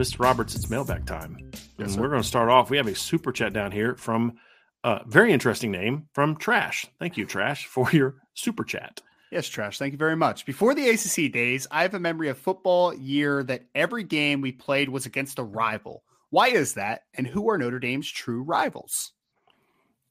[0.00, 0.18] Mr.
[0.18, 1.36] Roberts, it's mailbag time.
[1.76, 2.70] Yes, and we're going to start off.
[2.70, 4.32] We have a super chat down here from
[4.82, 6.86] a very interesting name from Trash.
[6.98, 9.02] Thank you, Trash, for your super chat.
[9.30, 9.76] Yes, Trash.
[9.76, 10.46] Thank you very much.
[10.46, 14.52] Before the ACC days, I have a memory of football year that every game we
[14.52, 16.02] played was against a rival.
[16.30, 17.02] Why is that?
[17.12, 19.12] And who are Notre Dame's true rivals?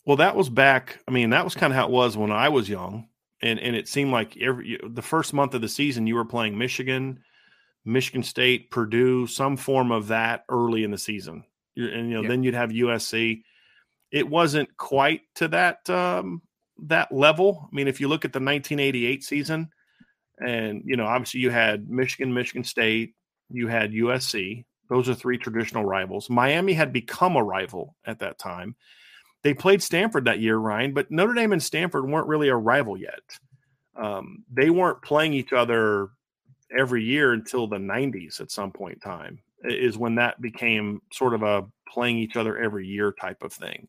[0.06, 1.00] Well, that was back.
[1.08, 3.08] I mean, that was kind of how it was when I was young,
[3.42, 6.59] and and it seemed like every the first month of the season you were playing
[6.59, 7.22] Michigan,
[7.85, 11.44] Michigan State, Purdue, some form of that early in the season,
[11.75, 12.27] and you know Yeah.
[12.30, 13.44] then you'd have USC.
[14.11, 16.41] It wasn't quite to that um,
[16.84, 17.69] that level.
[17.72, 19.69] I mean, if you look at the 1988 season,
[20.39, 23.16] and you know obviously you had Michigan, Michigan State,
[23.50, 24.66] you had USC.
[24.89, 26.29] Those are three traditional rivals.
[26.29, 28.75] Miami had become a rival at that time.
[29.44, 32.97] They played Stanford that year, Ryan, but Notre Dame and Stanford weren't really a rival
[32.97, 33.22] yet.
[33.95, 36.09] Um, they weren't playing each other
[36.78, 41.34] every year until the 90s at some point in time, is when that became sort
[41.34, 43.88] of a playing each other every year type of thing.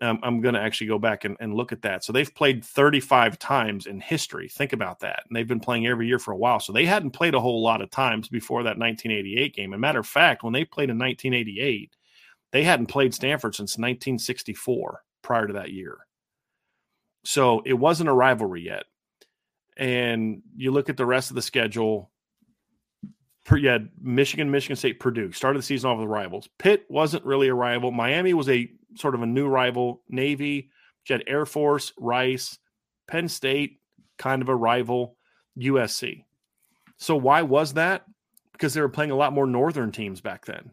[0.00, 2.04] Um, I'm going to actually go back and, and look at that.
[2.04, 4.48] So they've played 35 times in history.
[4.48, 5.24] Think about that.
[5.26, 6.60] And they've been playing every year for a while.
[6.60, 9.72] So they hadn't played a whole lot of times before that 1988 game.
[9.72, 11.96] And matter of fact, when they played in 1988,
[12.52, 15.98] they hadn't played Stanford since 1964 prior to that year.
[17.24, 18.84] So it wasn't a rivalry yet.
[19.78, 22.10] And you look at the rest of the schedule.
[23.50, 26.48] You had Michigan, Michigan State, Purdue started the season off with rivals.
[26.58, 27.90] Pitt wasn't really a rival.
[27.90, 30.02] Miami was a sort of a new rival.
[30.08, 30.70] Navy,
[31.08, 32.58] you had Air Force, Rice,
[33.06, 33.80] Penn State,
[34.18, 35.16] kind of a rival.
[35.58, 36.24] USC.
[36.98, 38.04] So why was that?
[38.52, 40.70] Because they were playing a lot more northern teams back then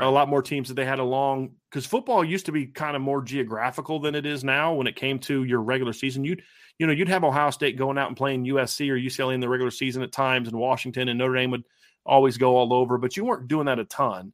[0.00, 3.02] a lot more teams that they had along because football used to be kind of
[3.02, 6.42] more geographical than it is now when it came to your regular season you'd
[6.82, 9.48] you know you'd have ohio state going out and playing usc or ucla in the
[9.48, 11.62] regular season at times and washington and notre dame would
[12.04, 14.32] always go all over but you weren't doing that a ton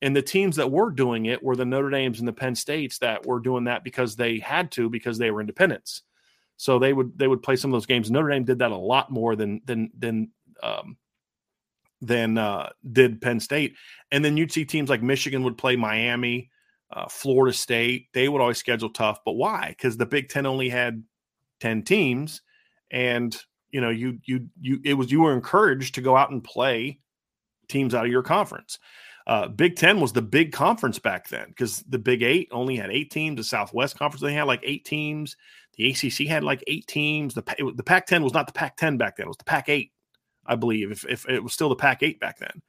[0.00, 2.98] and the teams that were doing it were the notre dames and the penn states
[2.98, 6.02] that were doing that because they had to because they were independents
[6.56, 8.76] so they would they would play some of those games notre dame did that a
[8.76, 10.30] lot more than than than
[10.62, 10.96] um
[12.00, 13.74] than uh, did Penn State.
[14.12, 16.50] And then you'd see teams like Michigan would play Miami,
[16.90, 18.08] uh, Florida State.
[18.12, 19.20] They would always schedule tough.
[19.24, 19.70] But why?
[19.70, 21.02] Because the Big Ten only had
[21.60, 22.42] ten teams,
[22.90, 23.36] and
[23.70, 26.98] you know you you you it was you were encouraged to go out and play
[27.68, 28.78] teams out of your conference.
[29.26, 32.90] Uh, Big Ten was the big conference back then because the Big Eight only had
[32.90, 33.36] eight teams.
[33.36, 35.36] The Southwest Conference they had like eight teams.
[35.76, 37.34] The ACC had like eight teams.
[37.34, 37.42] The
[37.76, 39.26] the Pac ten was not the Pac ten back then.
[39.26, 39.92] It was the Pac eight.
[40.48, 42.62] I believe, if, if it was still the Pac 8 back then.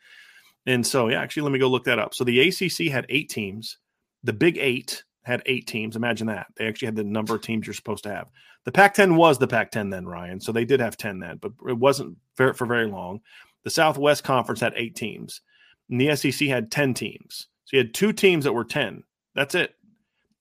[0.65, 2.13] And so, yeah, actually, let me go look that up.
[2.13, 3.77] So the ACC had eight teams.
[4.23, 5.95] The Big Eight had eight teams.
[5.95, 6.47] Imagine that.
[6.57, 8.27] They actually had the number of teams you're supposed to have.
[8.65, 10.39] The Pac 10 was the Pac 10 then, Ryan.
[10.39, 13.21] So they did have 10 then, but it wasn't for, for very long.
[13.63, 15.41] The Southwest Conference had eight teams,
[15.89, 17.47] and the SEC had 10 teams.
[17.65, 19.03] So you had two teams that were 10.
[19.35, 19.75] That's it.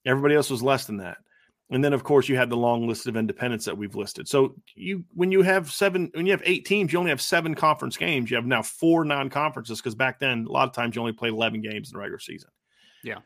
[0.05, 1.17] Everybody else was less than that.
[1.71, 4.27] And then, of course, you had the long list of independents that we've listed.
[4.27, 7.53] So you, when you have seven, when you have eight teams, you only have seven
[7.53, 8.31] conference games.
[8.31, 11.33] You have now four non-conferences because back then, a lot of times you only played
[11.33, 12.49] eleven games in the regular season.
[13.03, 13.19] Yeah.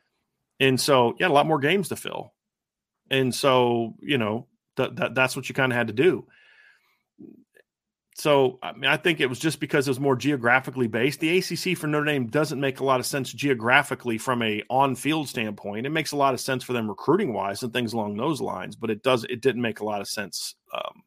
[0.59, 2.33] And so had a lot more games to fill,
[3.09, 4.47] and so you know
[4.77, 6.25] that, that that's what you kind of had to do.
[8.15, 11.19] so I mean, I think it was just because it was more geographically based.
[11.19, 15.27] The ACC for Notre Dame doesn't make a lot of sense geographically from a on-field
[15.29, 15.85] standpoint.
[15.85, 18.75] It makes a lot of sense for them recruiting wise and things along those lines,
[18.75, 20.55] but it does it didn't make a lot of sense.
[20.73, 21.03] Um,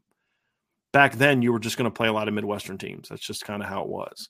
[0.93, 3.09] back then, you were just going to play a lot of Midwestern teams.
[3.09, 4.29] That's just kind of how it was,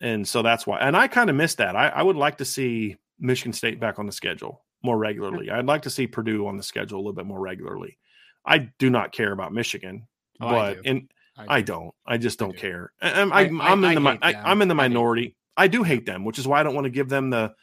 [0.00, 0.78] and so that's why.
[0.78, 1.76] And I kind of missed that.
[1.76, 5.50] I, I would like to see Michigan State back on the schedule more regularly.
[5.50, 7.98] I'd like to see Purdue on the schedule a little bit more regularly.
[8.44, 10.06] I do not care about Michigan,
[10.40, 11.94] oh, but in I, I don't.
[12.06, 12.58] I just don't I do.
[12.58, 12.92] care.
[13.00, 15.36] I'm, I, am i am in the I, am in the minority.
[15.56, 17.54] I do hate them, which is why I don't want to give them the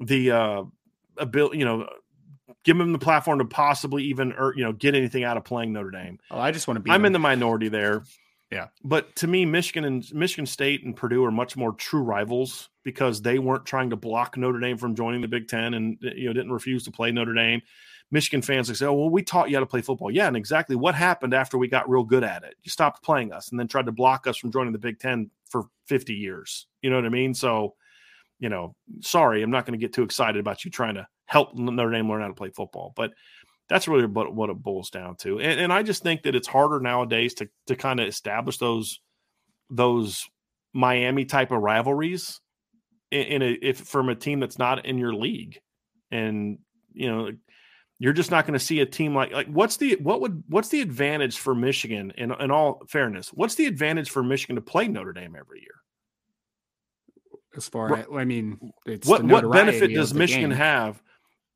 [0.00, 0.62] the uh
[1.16, 1.88] ability, you know,
[2.64, 5.72] give them the platform to possibly even or you know get anything out of playing
[5.72, 6.18] Notre Dame.
[6.30, 6.90] Oh, I just want to be.
[6.90, 7.06] I'm them.
[7.06, 8.02] in the minority there.
[8.50, 12.70] Yeah, but to me, Michigan and Michigan State and Purdue are much more true rivals
[12.82, 16.10] because they weren't trying to block Notre Dame from joining the Big Ten and uh,
[16.14, 17.60] you know didn't refuse to play Notre Dame.
[18.10, 20.36] Michigan fans like say, "Oh, well, we taught you how to play football." Yeah, and
[20.36, 22.54] exactly what happened after we got real good at it?
[22.62, 25.30] You stopped playing us, and then tried to block us from joining the Big Ten
[25.50, 26.66] for 50 years.
[26.80, 27.34] You know what I mean?
[27.34, 27.74] So,
[28.38, 31.54] you know, sorry, I'm not going to get too excited about you trying to help
[31.54, 33.12] Notre Dame learn how to play football, but
[33.68, 35.38] that's really what, what it boils down to.
[35.40, 39.00] And, and I just think that it's harder nowadays to to kind of establish those
[39.70, 40.28] those
[40.72, 42.40] Miami type of rivalries
[43.10, 45.60] in, in a if from a team that's not in your league,
[46.10, 46.58] and
[46.92, 47.30] you know
[47.98, 50.68] you're just not going to see a team like like what's the what would what's
[50.68, 53.28] the advantage for Michigan in in all fairness?
[53.28, 55.74] What's the advantage for Michigan to play Notre Dame every year?
[57.56, 58.72] As far as I mean,
[59.04, 60.58] what what benefit does Michigan game.
[60.58, 61.02] have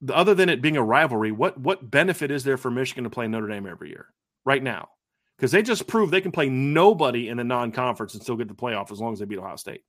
[0.09, 1.33] other than it being a rivalry?
[1.33, 4.07] What what benefit is there for Michigan to play Notre Dame every year
[4.45, 4.89] right now?
[5.37, 8.55] Because they just proved they can play nobody in the non-conference and still get the
[8.55, 9.83] playoff as long as they beat Ohio State.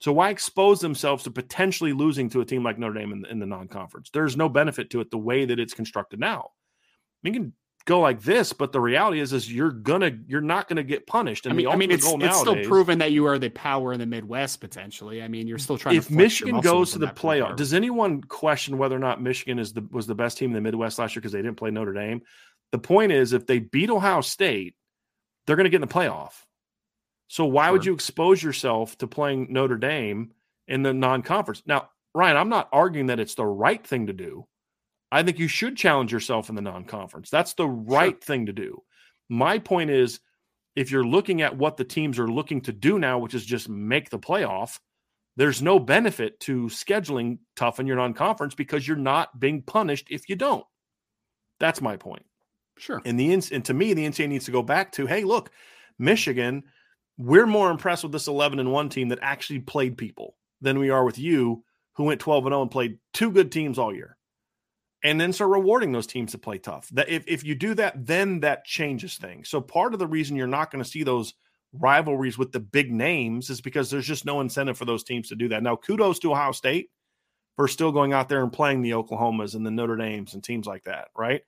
[0.00, 3.38] So why expose themselves to potentially losing to a team like Notre Dame in, in
[3.40, 4.10] the non-conference?
[4.12, 6.50] There's no benefit to it the way that it's constructed now.
[7.24, 7.52] Can
[7.88, 11.46] go like this, but the reality is, is you're gonna, you're not gonna get punished.
[11.46, 13.92] And I mean, I mean, it's, it's nowadays, still proven that you are the power
[13.94, 15.22] in the Midwest potentially.
[15.22, 15.94] I mean, you're still trying.
[15.94, 19.72] To, if Michigan goes to the playoff, does anyone question whether or not Michigan is
[19.72, 21.94] the was the best team in the Midwest last year because they didn't play Notre
[21.94, 22.22] Dame?
[22.72, 24.76] The point is, if they beat Ohio State,
[25.46, 26.32] they're going to get in the playoff.
[27.28, 27.72] So why sure.
[27.72, 30.32] would you expose yourself to playing Notre Dame
[30.66, 31.62] in the non-conference?
[31.64, 34.46] Now, Ryan, I'm not arguing that it's the right thing to do.
[35.10, 37.30] I think you should challenge yourself in the non-conference.
[37.30, 38.20] That's the right sure.
[38.20, 38.82] thing to do.
[39.28, 40.20] My point is
[40.76, 43.68] if you're looking at what the teams are looking to do now, which is just
[43.68, 44.78] make the playoff,
[45.36, 50.28] there's no benefit to scheduling tough in your non-conference because you're not being punished if
[50.28, 50.64] you don't.
[51.60, 52.24] That's my point.
[52.76, 53.00] Sure.
[53.04, 55.50] And the and to me, the NCAA needs to go back to, hey, look,
[55.98, 56.64] Michigan–
[57.18, 60.90] we're more impressed with this 11 and 1 team that actually played people than we
[60.90, 61.64] are with you
[61.94, 64.16] who went 12 and 0 and played two good teams all year
[65.04, 66.88] and then start rewarding those teams to play tough.
[66.90, 69.48] That if, if you do that then that changes things.
[69.48, 71.34] So part of the reason you're not going to see those
[71.72, 75.36] rivalries with the big names is because there's just no incentive for those teams to
[75.36, 75.62] do that.
[75.62, 76.90] Now kudos to ohio state
[77.56, 80.66] for still going out there and playing the oklahomas and the notre dames and teams
[80.66, 81.42] like that right?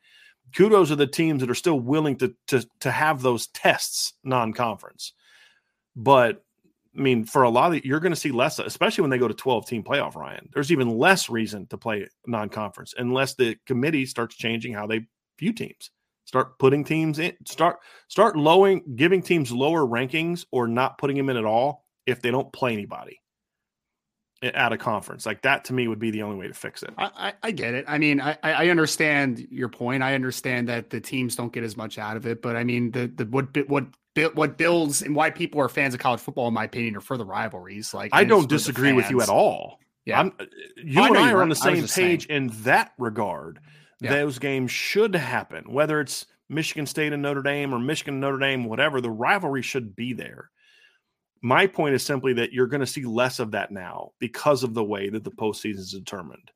[0.55, 5.13] Kudos are the teams that are still willing to to, to have those tests non-conference.
[5.97, 6.45] But
[6.97, 9.29] I mean, for a lot of you're going to see less, especially when they go
[9.29, 10.49] to 12 team playoff, Ryan.
[10.53, 15.07] There's even less reason to play non conference unless the committee starts changing how they
[15.39, 15.91] view teams.
[16.25, 17.79] Start putting teams in, start
[18.09, 22.31] start lowering, giving teams lower rankings or not putting them in at all if they
[22.31, 23.21] don't play anybody
[24.43, 25.27] at a conference.
[25.27, 26.91] Like that to me would be the only way to fix it.
[26.97, 27.85] I, I, get it.
[27.87, 30.03] I mean, I, I understand your point.
[30.03, 32.91] I understand that the teams don't get as much out of it, but I mean,
[32.91, 33.87] the the what what
[34.35, 37.17] what builds and why people are fans of college football, in my opinion, are for
[37.17, 37.95] the rivalries.
[37.95, 39.79] Like I don't disagree with you at all.
[40.05, 42.21] Yeah, I'm, uh, you and I are on the same page saying.
[42.29, 43.61] in that regard.
[44.01, 44.15] Yeah.
[44.15, 48.39] Those games should happen, whether it's Michigan State and Notre Dame or Michigan and Notre
[48.39, 49.01] Dame, whatever.
[49.01, 50.51] The rivalry should be there.
[51.43, 54.75] My point is simply that you're going to see less of that now because of
[54.75, 56.51] the way that the postseason is determined,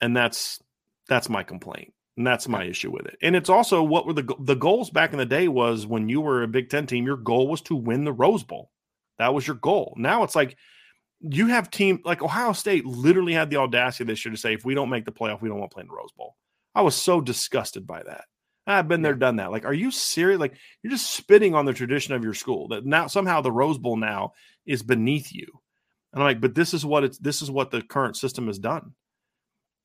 [0.00, 0.62] and that's
[1.08, 1.92] that's my complaint.
[2.16, 3.16] And that's my issue with it.
[3.22, 6.20] And it's also what were the the goals back in the day was when you
[6.20, 8.70] were a Big 10 team, your goal was to win the Rose Bowl.
[9.18, 9.94] That was your goal.
[9.96, 10.56] Now it's like
[11.20, 14.64] you have team like Ohio State literally had the audacity this year to say if
[14.64, 16.36] we don't make the playoff, we don't want to play in the Rose Bowl.
[16.74, 18.24] I was so disgusted by that.
[18.66, 19.50] I've been there, done that.
[19.50, 20.38] Like, are you serious?
[20.38, 22.68] Like, you're just spitting on the tradition of your school.
[22.68, 24.32] That now somehow the Rose Bowl now
[24.66, 25.46] is beneath you.
[26.12, 28.58] And I'm like, but this is what it's this is what the current system has
[28.58, 28.94] done.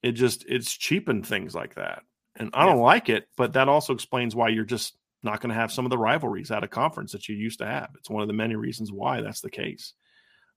[0.03, 2.03] It just it's cheapened things like that.
[2.35, 5.59] And I don't like it, but that also explains why you're just not going to
[5.59, 7.89] have some of the rivalries at a conference that you used to have.
[7.97, 9.93] It's one of the many reasons why that's the case.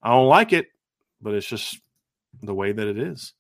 [0.03, 0.67] I don't like it,
[1.21, 1.81] but it's just
[2.43, 3.33] the way that it is.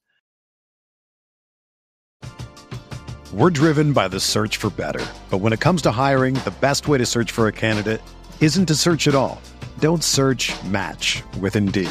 [3.32, 5.04] We're driven by the search for better.
[5.30, 8.00] But when it comes to hiring, the best way to search for a candidate
[8.40, 9.40] isn't to search at all.
[9.80, 11.90] Don't search match with Indeed.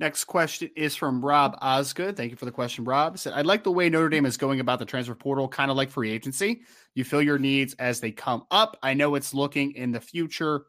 [0.00, 2.16] Next question is from Rob Osgood.
[2.16, 3.16] Thank you for the question, Rob.
[3.16, 5.76] Said, I like the way Notre Dame is going about the transfer portal, kind of
[5.76, 6.62] like free agency.
[6.94, 8.76] You fill your needs as they come up.
[8.82, 10.66] I know it's looking in the future,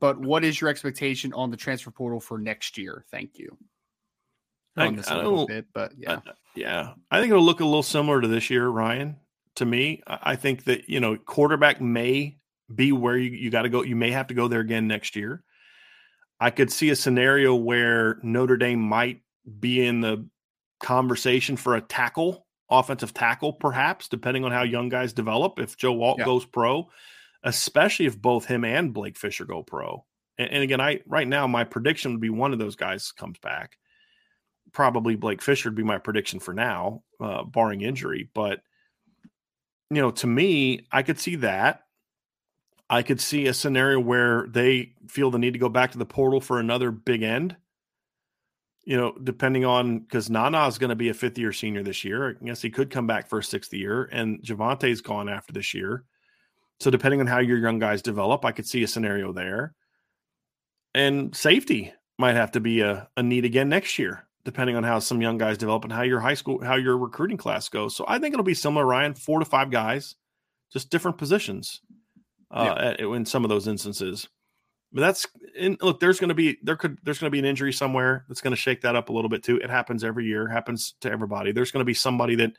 [0.00, 3.06] but what is your expectation on the transfer portal for next year?
[3.10, 3.56] Thank you.
[4.76, 6.12] I, On this a I little bit, but yeah.
[6.12, 9.16] Uh, yeah, I think it'll look a little similar to this year, Ryan.
[9.56, 12.38] To me, I I think that you know quarterback may
[12.74, 13.82] be where you, you got to go.
[13.82, 15.42] You may have to go there again next year.
[16.42, 19.20] I could see a scenario where Notre Dame might
[19.60, 20.26] be in the
[20.80, 25.58] conversation for a tackle, offensive tackle, perhaps, depending on how young guys develop.
[25.58, 26.24] If Joe Alt Yeah.
[26.24, 26.90] goes pro,
[27.44, 30.04] especially if both him and Blake Fisher go pro.
[30.36, 33.38] And, and again, I right now my prediction would be one of those guys comes
[33.38, 33.78] back
[34.72, 38.30] probably Blake Fisher would be my prediction for now, uh, barring injury.
[38.34, 38.62] But
[39.90, 41.81] you know, to me, I could see that.
[42.90, 46.06] I could see a scenario where they feel the need to go back to the
[46.06, 47.56] portal for another big end.
[48.84, 52.04] You know, depending on because Nana is going to be a fifth year senior this
[52.04, 52.30] year.
[52.30, 55.72] I guess he could come back for a sixth year, and Javontae's gone after this
[55.72, 56.04] year.
[56.80, 59.74] So depending on how your young guys develop, I could see a scenario there.
[60.94, 64.98] And safety might have to be a, a need again next year, depending on how
[64.98, 67.94] some young guys develop and how your high school, how your recruiting class goes.
[67.94, 70.16] So I think it'll be similar, Ryan, four to five guys,
[70.72, 71.80] just different positions
[72.52, 74.28] uh, at- in some of those instances.
[74.92, 76.00] But that's in, look.
[76.00, 78.50] There's going to be there could there's going to be an injury somewhere that's going
[78.54, 79.56] to shake that up a little bit too.
[79.56, 80.46] It happens every year.
[80.46, 81.52] Happens to everybody.
[81.52, 82.52] There's going to be somebody that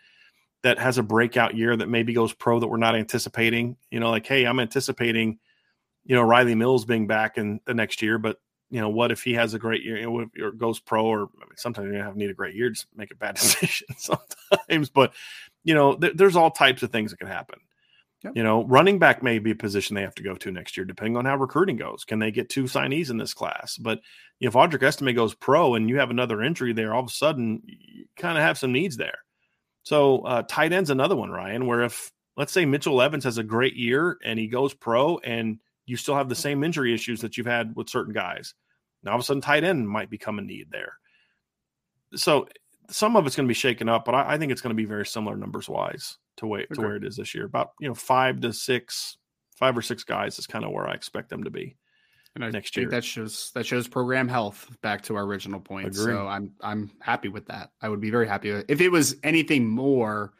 [0.64, 3.78] that has a breakout year that maybe goes pro that we're not anticipating.
[3.92, 5.38] You know, like hey, I'm anticipating,
[6.06, 8.38] you know, Rylie Mills being back in the next year, but
[8.72, 11.58] you know, what if he has a great year, or goes pro, or I mean,
[11.58, 15.14] sometimes you have need a great year to make a bad decision sometimes, but
[15.64, 17.60] you know, th- there's all types of things that can happen.
[18.24, 18.34] Yep.
[18.38, 20.86] You know, running back may be a position they have to go to next year,
[20.86, 22.06] depending on how recruiting goes.
[22.06, 23.78] Can they get two signees in this class?
[23.78, 24.00] But
[24.40, 27.10] you know, if Audric Estime goes pro and you have another injury there, all of
[27.10, 29.20] a sudden you kind of have some needs there.
[29.84, 33.44] So uh, tight end's another one, Ryan, where if let's say Mitchell Evans has a
[33.44, 37.38] great year and he goes pro and you still have the same injury issues that
[37.38, 38.54] you've had with certain guys.
[39.04, 40.94] Now all of a sudden tight end might become a need there.
[42.16, 42.48] So
[42.90, 44.82] some of it's going to be shaken up, but I, I think it's going to
[44.82, 47.46] be very similar numbers wise to wait to where it is this year.
[47.46, 49.18] About you know five to six,
[49.56, 51.76] five or six guys is kind of where I expect them to be.
[52.36, 52.90] And I next think year.
[52.92, 55.88] that shows that shows program health back to our original point.
[55.88, 56.14] Agree.
[56.14, 57.70] So I'm I'm happy with that.
[57.82, 60.34] I would be very happy if it was anything more.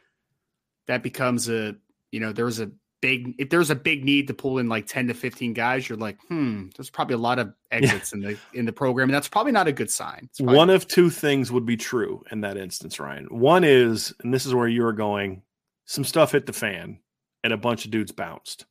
[0.86, 1.76] That becomes a
[2.10, 2.70] you know there's a
[3.04, 5.86] big if there's a big need to pull in like ten to fifteen guys.
[5.86, 9.14] You're like hmm there's probably a lot of exits in the in the program and
[9.14, 10.30] that's probably not a good sign.
[10.38, 13.26] One of two things would be true in that instance, Ryan.
[13.26, 15.42] One is, and this is where you are going,
[15.84, 16.98] some stuff hit the fan
[17.42, 18.64] and a bunch of dudes bounced.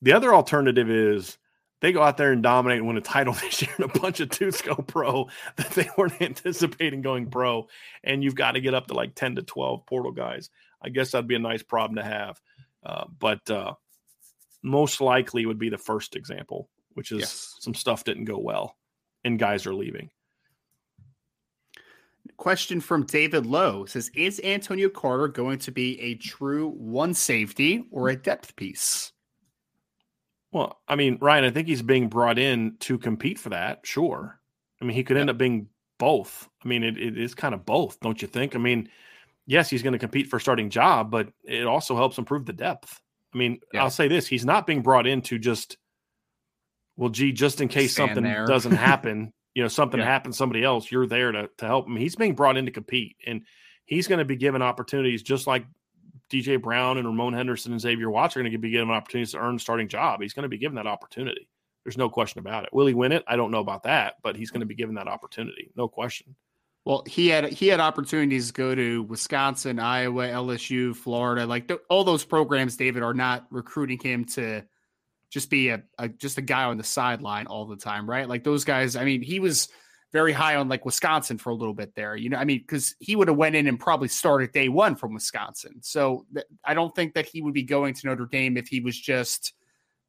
[0.00, 1.36] The other alternative is
[1.82, 4.20] they go out there and dominate and win a title this year, and a bunch
[4.20, 7.68] of dudes go pro that they weren't anticipating going pro,
[8.02, 10.48] and you've got to get up to like 10 to 12 portal guys.
[10.82, 12.40] I guess that'd be a nice problem to have.
[12.84, 13.74] Uh, but uh,
[14.62, 17.56] most likely would be the first example, which is Yes.
[17.60, 18.76] some stuff didn't go well
[19.24, 20.10] and guys are leaving.
[22.36, 27.84] Question from David Lowe says Is Antonio Carter going to be a true one safety
[27.90, 29.12] or a depth piece?
[30.50, 33.80] Well, I mean, Ryan, I think he's being brought in to compete for that.
[33.84, 34.40] Sure.
[34.80, 36.48] I mean, he could end up being both.
[36.64, 38.54] I mean, it, it is kind of both, don't you think?
[38.54, 38.88] I mean,
[39.46, 42.52] yes, he's going to compete for a starting job, but it also helps improve the
[42.52, 43.00] depth.
[43.34, 43.82] I mean, Yeah.
[43.84, 45.76] I'll say this he's not being brought in to just,
[46.96, 48.46] well, gee, just in case Stand something there.
[48.46, 50.06] doesn't happen, you know, something Yeah.
[50.06, 51.96] happens somebody else, you're there to, to help him.
[51.96, 53.42] He's being brought in to compete, and
[53.86, 55.64] he's going to be given opportunities just like
[56.30, 59.38] DJ Brown and Ramon Henderson and Xavier Watts are going to be given opportunities to
[59.38, 60.22] earn a starting job.
[60.22, 61.48] He's going to be given that opportunity.
[61.84, 62.70] There's no question about it.
[62.72, 63.24] Will he win it?
[63.26, 65.70] I don't know about that, but he's going to be given that opportunity.
[65.76, 66.36] No question.
[66.84, 71.46] Well, he had he had opportunities to go to Wisconsin, Iowa, LSU, Florida.
[71.46, 74.64] Like th- all those programs, David, are not recruiting him to
[75.30, 78.28] just be a, a just a guy on the sideline all the time, right?
[78.28, 78.96] Like those guys.
[78.96, 79.68] I mean, he was
[80.12, 82.16] very high on like Wisconsin for a little bit there.
[82.16, 84.96] You know, I mean, because he would have went in and probably started day one
[84.96, 85.76] from Wisconsin.
[85.82, 88.80] So th- I don't think that he would be going to Notre Dame if he
[88.80, 89.54] was just.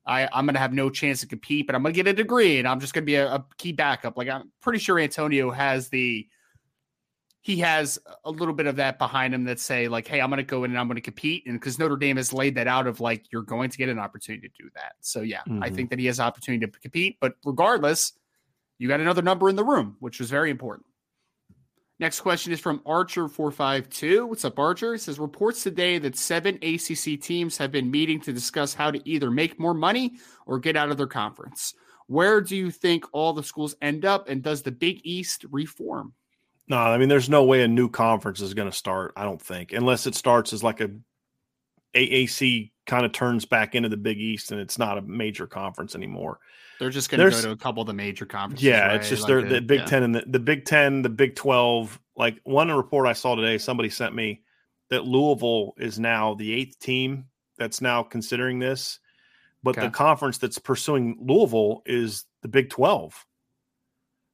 [0.06, 2.14] I, I'm going to have no chance to compete, but I'm going to get a
[2.14, 4.18] degree and I'm just going to be a, a key backup.
[4.18, 6.28] Like I'm pretty sure Antonio has the
[7.44, 10.38] he has a little bit of that behind him that say like, "Hey, I'm going
[10.38, 12.68] to go in and I'm going to compete," and because Notre Dame has laid that
[12.68, 14.94] out of like you're going to get an opportunity to do that.
[15.02, 15.62] So yeah, mm-hmm.
[15.62, 17.18] I think that he has opportunity to compete.
[17.20, 18.14] But regardless,
[18.80, 20.86] you got another number in the room, which was very important.
[22.00, 24.26] Next question is from Archer four five two.
[24.26, 24.94] What's up, Archer?
[24.94, 29.02] He says reports today that seven ACC teams have been meeting to discuss how to
[29.08, 30.14] either make more money
[30.46, 31.74] or get out of their conference.
[32.08, 36.14] Where do you think all the schools end up, and does the Big East reform?
[36.68, 39.14] No, I mean, there's no way a new conference is going to start.
[39.18, 40.92] I don't think, unless it starts as like a
[41.94, 45.96] AAC kind of turns back into the Big East and it's not a major conference
[45.96, 46.40] anymore.
[46.80, 48.64] They're just going to go to a couple of the major conferences.
[48.64, 48.96] Yeah, right?
[48.96, 49.86] it's just like they're the, the Big yeah.
[49.86, 52.00] Ten and the, the Big Ten, the Big Twelve.
[52.16, 54.42] Like one report I saw today, somebody sent me
[54.90, 57.26] that Louisville is now the eighth team
[57.58, 59.00] that's now considering this,
[59.62, 59.88] but okay.
[59.88, 63.26] the conference that's pursuing Louisville is the Big Twelve.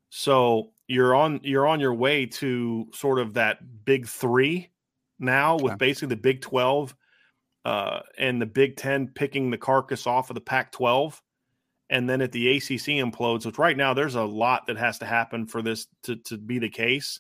[0.10, 4.72] So you're on you're on your way to sort of that big three
[5.20, 6.96] now with basically the Big Twelve
[7.64, 11.22] uh, and the Big Ten picking the carcass off of the Pac twelve,
[11.92, 15.06] and then at the ACC implodes, which right now there's a lot that has to
[15.06, 17.20] happen for this to to be the case.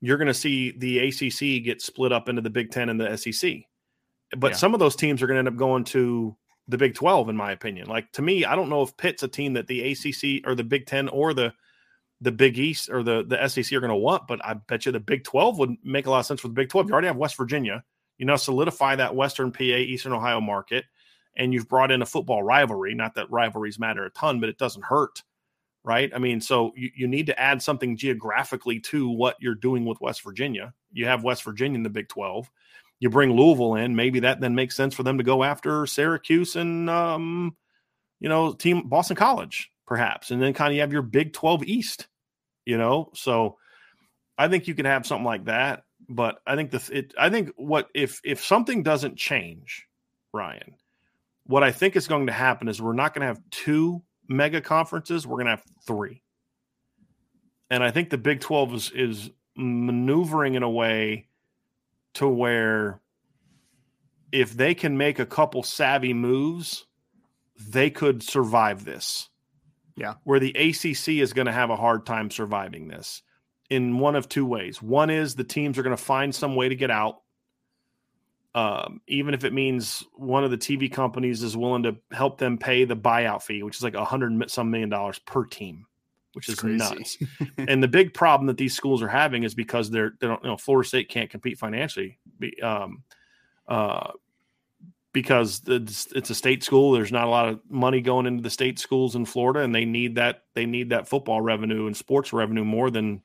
[0.00, 3.16] You're going to see the ACC get split up into the Big Ten and the
[3.16, 3.62] SEC,
[4.36, 4.56] but yeah.
[4.56, 6.36] some of those teams are going to end up going to
[6.66, 7.86] the Big Twelve, in my opinion.
[7.86, 10.64] Like to me, I don't know if Pitt's a team that the ACC or the
[10.64, 11.54] Big Ten or the
[12.20, 14.92] the Big East or the the SEC are going to want, but I bet you
[14.92, 16.88] the Big 12 would make a lot of sense for the Big 12.
[16.88, 17.84] You already have West Virginia.
[18.18, 20.84] You know, solidify that Western PA, Eastern Ohio market,
[21.36, 22.94] and you've brought in a football rivalry.
[22.94, 25.22] Not that rivalries matter a ton, but it doesn't hurt,
[25.84, 26.10] right?
[26.12, 30.00] I mean, so you, you need to add something geographically to what you're doing with
[30.00, 30.74] West Virginia.
[30.92, 32.50] You have West Virginia in the Big 12.
[32.98, 36.56] You bring Louisville in, maybe that then makes sense for them to go after Syracuse
[36.56, 37.56] and um,
[38.18, 40.30] you know, team Boston College perhaps.
[40.30, 42.06] And then kind of you have your Big 12 East,
[42.66, 43.10] you know?
[43.14, 43.56] So
[44.36, 45.82] I think you can have something like that.
[46.08, 49.86] But I think the it I think what if if something doesn't change,
[50.32, 50.76] Ryan,
[51.44, 54.60] what I think is going to happen is we're not going to have two mega
[54.60, 56.22] conferences, we're going to have three.
[57.68, 61.28] And I think the Big 12 is is maneuvering in a way
[62.14, 63.00] to where
[64.30, 66.86] if they can make a couple savvy moves,
[67.58, 69.28] they could survive this.
[69.98, 70.14] Yeah.
[70.24, 73.22] Where the ACC is going to have a hard time surviving this
[73.68, 74.80] in one of two ways.
[74.80, 77.22] One is the teams are going to find some way to get out.
[78.54, 82.58] Um, even if it means one of the TV companies is willing to help them
[82.58, 85.86] pay the buyout fee, which is like a hundred some million dollars per team,
[86.32, 87.18] which is nuts.
[87.58, 90.48] and the big problem that these schools are having is because they're they don't you
[90.48, 92.18] know Florida State can't compete financially.
[92.62, 93.02] Um,
[93.68, 94.12] uh,
[95.18, 96.92] because it's, a state school.
[96.92, 99.84] There's not a lot of money going into the state schools in Florida, and they
[99.84, 103.20] need that they need that football revenue and sports revenue more than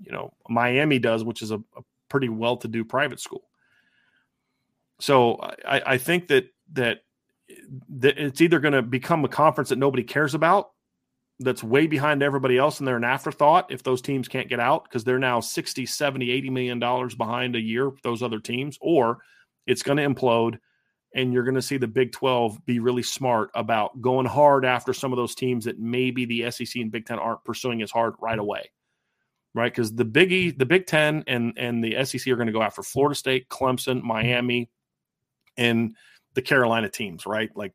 [0.00, 3.44] you know Miami does, which is a, a pretty well-to-do private school.
[4.98, 7.02] So I, I think that that
[7.90, 10.70] that it's either going to become a conference that nobody cares about
[11.38, 14.84] that's way behind everybody else and they're an afterthought if those teams can't get out
[14.84, 19.18] because they're now 60 70 80 million dollars behind a year those other teams or
[19.66, 20.58] it's going to implode
[21.14, 24.92] and you're going to see the Big 12 be really smart about going hard after
[24.92, 28.14] some of those teams that maybe the SEC and Big 10 aren't pursuing as hard
[28.20, 28.70] right away.
[29.52, 29.72] Right?
[29.72, 32.82] Because the Big the Big 10 and and the SEC are going to go after
[32.82, 34.70] Florida State, Clemson, Miami,
[35.56, 35.96] and
[36.34, 37.50] the Carolina teams, right?
[37.56, 37.72] Like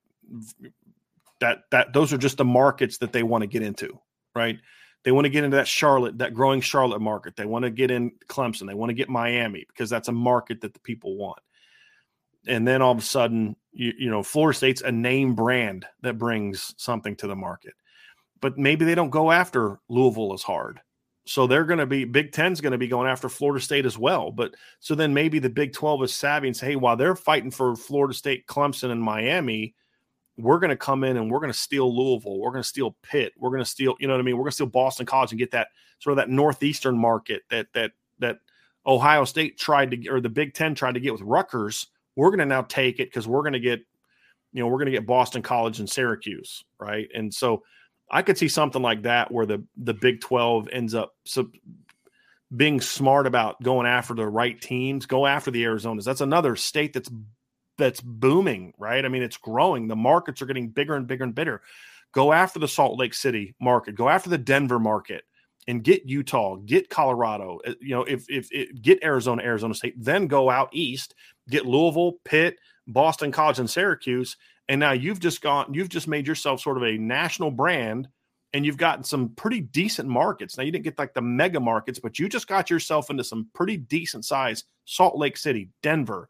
[1.41, 3.99] that that those are just the markets that they want to get into,
[4.33, 4.57] right?
[5.03, 7.35] They want to get into that Charlotte, that growing Charlotte market.
[7.35, 8.67] They want to get in Clemson.
[8.67, 11.39] They want to get Miami because that's a market that the people want
[12.47, 16.17] and then all of a sudden, you, you know, Florida State's a name brand that
[16.17, 17.73] brings something to the market.
[18.41, 20.79] But maybe they don't go after Louisville as hard.
[21.25, 23.97] So they're going to be Big Ten's going to be going after Florida State as
[23.97, 24.31] well.
[24.31, 27.51] But so then maybe the Big 12 is savvy and say, hey, while they're fighting
[27.51, 29.73] for Florida State, Clemson, and Miami,
[30.37, 32.39] we're going to come in and we're going to steal Louisville.
[32.39, 33.33] We're going to steal Pitt.
[33.37, 34.35] We're going to steal, you know what I mean?
[34.35, 37.67] We're going to steal Boston College and get that sort of that northeastern market that
[37.73, 38.39] that that
[38.85, 42.39] Ohio State tried to or the Big Ten tried to get with Rutgers we're going
[42.39, 43.81] to now take it because we're going to get,
[44.53, 47.07] you know, we're going to get Boston College and Syracuse, right?
[47.13, 47.63] And so
[48.09, 51.49] I could see something like that where the the Big Twelve ends up so
[52.55, 56.05] being smart about going after the right teams, go after the Arizonas.
[56.05, 57.09] That's another state that's
[57.77, 59.03] that's booming, right?
[59.03, 59.87] I mean, it's growing.
[59.87, 61.61] The markets are getting bigger and bigger and bigger.
[62.13, 63.95] Go after the Salt Lake City market.
[63.95, 65.23] Go after the Denver market
[65.67, 67.59] and get Utah, get Colorado.
[67.65, 71.15] Uh, you know, if if, if get Arizona, Arizona State, then go out east,
[71.49, 74.37] get Louisville, Pitt, Boston College, and Syracuse.
[74.67, 78.07] And now you've just gone, you've just made yourself sort of a national brand
[78.53, 80.57] and you've gotten some pretty decent markets.
[80.57, 83.49] Now you didn't get like the mega markets, but you just got yourself into some
[83.53, 86.29] pretty decent size Salt Lake City, Denver,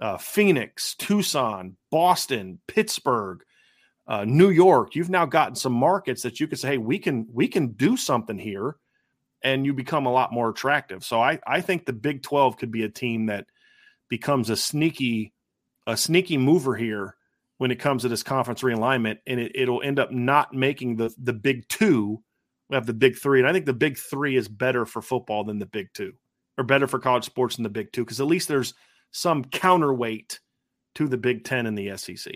[0.00, 3.42] uh, Phoenix, Tucson, Boston, Pittsburgh,
[4.08, 4.94] uh, New York.
[4.94, 7.96] You've now gotten some markets that you could say, hey, we can we can do
[7.96, 8.76] something here,
[9.42, 11.04] and you become a lot more attractive.
[11.04, 13.46] So I I think the Big Twelve could be a team that
[14.08, 15.32] becomes a sneaky
[15.86, 17.16] a sneaky mover here
[17.58, 21.12] when it comes to this conference realignment, and it, it'll end up not making the
[21.18, 22.22] the big two.
[22.68, 25.44] We have the big three, and I think the big three is better for football
[25.44, 26.12] than the big two,
[26.58, 28.74] or better for college sports than the big two, because at least there's
[29.12, 30.40] some counterweight
[30.96, 32.34] to the Big Ten and the SEC.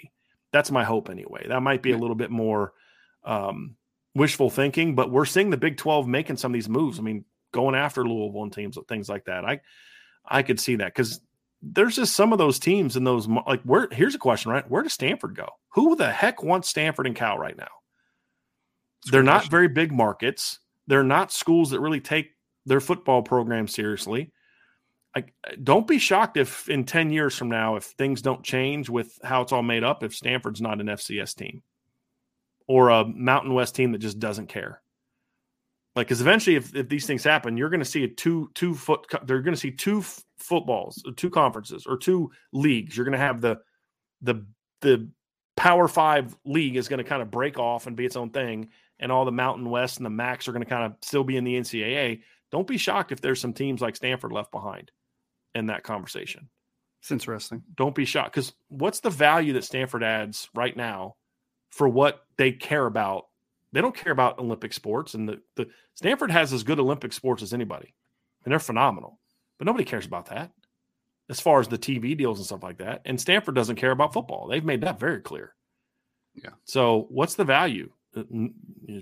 [0.53, 1.47] That's my hope anyway.
[1.49, 2.73] That might be a little bit more
[3.25, 3.77] um,
[4.15, 6.99] wishful thinking, but we're seeing the Big Twelve making some of these moves.
[6.99, 9.45] I mean, going after Louisville and teams, and things like that.
[9.45, 9.61] I
[10.25, 11.21] I could see that because
[11.63, 14.69] there's just some of those teams and those like where here's a question right?
[14.71, 15.49] Where does stanford go?
[15.75, 17.69] Who the heck wants stanford and cal right now?
[19.11, 20.59] They're not very big markets.
[20.87, 22.31] They're not schools that really take
[22.67, 24.33] their football program seriously
[25.63, 29.43] don't be shocked if in 10 years from now if things don't change with how
[29.43, 31.63] it's all made up if stanford's not an fcs team
[32.71, 34.81] or a mountain west team that just doesn't care.
[35.97, 38.77] Like because eventually if, if these things happen you're going to see a two two
[38.77, 42.97] foot they're going to see two f- footballs uh, two conferences or two leagues.
[42.97, 43.59] You're going to have the
[44.23, 44.47] the
[44.83, 45.11] the
[45.57, 48.69] power five league is going to kind of break off and be its own thing
[49.01, 51.37] and all the mountain west and the max are going to kind of still be
[51.37, 54.91] in the ncaa don't be shocked if there's some teams like stanford left behind
[55.55, 56.49] in that conversation
[57.01, 61.15] it's interesting don't be shocked because what's the value that stanford adds right now
[61.71, 63.27] for what they care about
[63.73, 67.43] they don't care about Olympic sports, and the, the Stanford has as good Olympic sports
[67.43, 67.95] as anybody,
[68.45, 69.19] and they're phenomenal.
[69.59, 70.51] But nobody cares about that
[71.29, 73.03] as far as the TV deals and stuff like that.
[73.05, 74.49] And Stanford doesn't care about football.
[74.49, 75.55] They've made that very clear.
[76.35, 76.51] Yeah.
[76.65, 77.91] So what's the value?
[78.17, 78.23] Uh,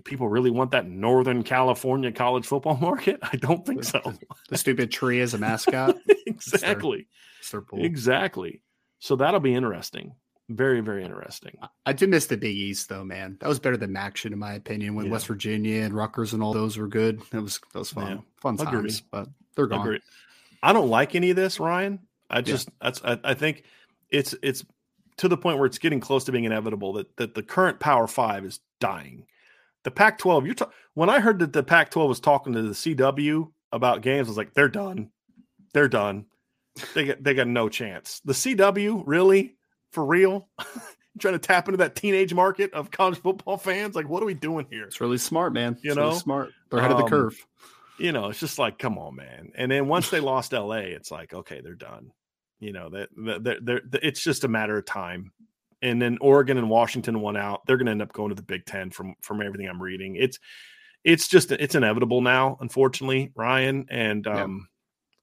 [0.05, 3.19] people really want that Northern California college football market?
[3.23, 4.01] I don't think so.
[4.05, 4.19] The,
[4.51, 5.97] the stupid tree as a mascot.
[6.27, 7.07] exactly.
[7.41, 8.63] It's their, it's their exactly.
[8.99, 10.15] So that'll be interesting.
[10.51, 11.59] Very, very interesting.
[11.85, 13.37] I do miss the Big East though, man.
[13.41, 14.95] That was better than MACtion in my opinion.
[14.95, 15.13] When yeah.
[15.13, 18.21] West Virginia and Rutgers and all those were good, it was that was fun, yeah.
[18.41, 18.69] fun times.
[18.69, 19.01] Agreed.
[19.11, 19.81] But they're gone.
[19.81, 20.03] Agreed.
[20.63, 22.01] I don't like any of this, Ryan.
[22.31, 22.75] I just yeah.
[22.81, 23.65] that's I, I, think
[24.11, 24.65] it's it's
[25.19, 28.07] to the point where it's getting close to being inevitable that that the current Power
[28.07, 29.27] Five is dying.
[29.85, 33.51] The Pac-12, you're ta- when I heard that the Pac-12 was talking to the CW
[33.73, 35.11] about games, I was like, they're done,
[35.73, 36.27] they're done.
[36.95, 38.21] They get they got no chance.
[38.25, 39.57] The CW really
[39.93, 40.49] for real?
[41.19, 43.95] trying to tap into that teenage market of college football fans?
[43.95, 44.85] Like, what are we doing here?
[44.85, 45.77] It's really smart, man.
[45.83, 46.51] You it's know, really smart.
[46.71, 47.47] They're ahead um, of the um, curve.
[47.99, 49.51] You know, it's just like, come on, man.
[49.57, 52.13] And then once they lost LA, it's like, okay, they're done.
[52.61, 55.33] You know, that they're, they're, they're, it's just a matter of time.
[55.81, 57.65] And then Oregon and Washington won out.
[57.67, 60.17] They're going to end up going to the Big Ten from from everything I'm reading.
[60.17, 60.39] It's
[61.05, 63.87] it's just it's inevitable now, unfortunately, Ryan.
[63.89, 64.69] And um,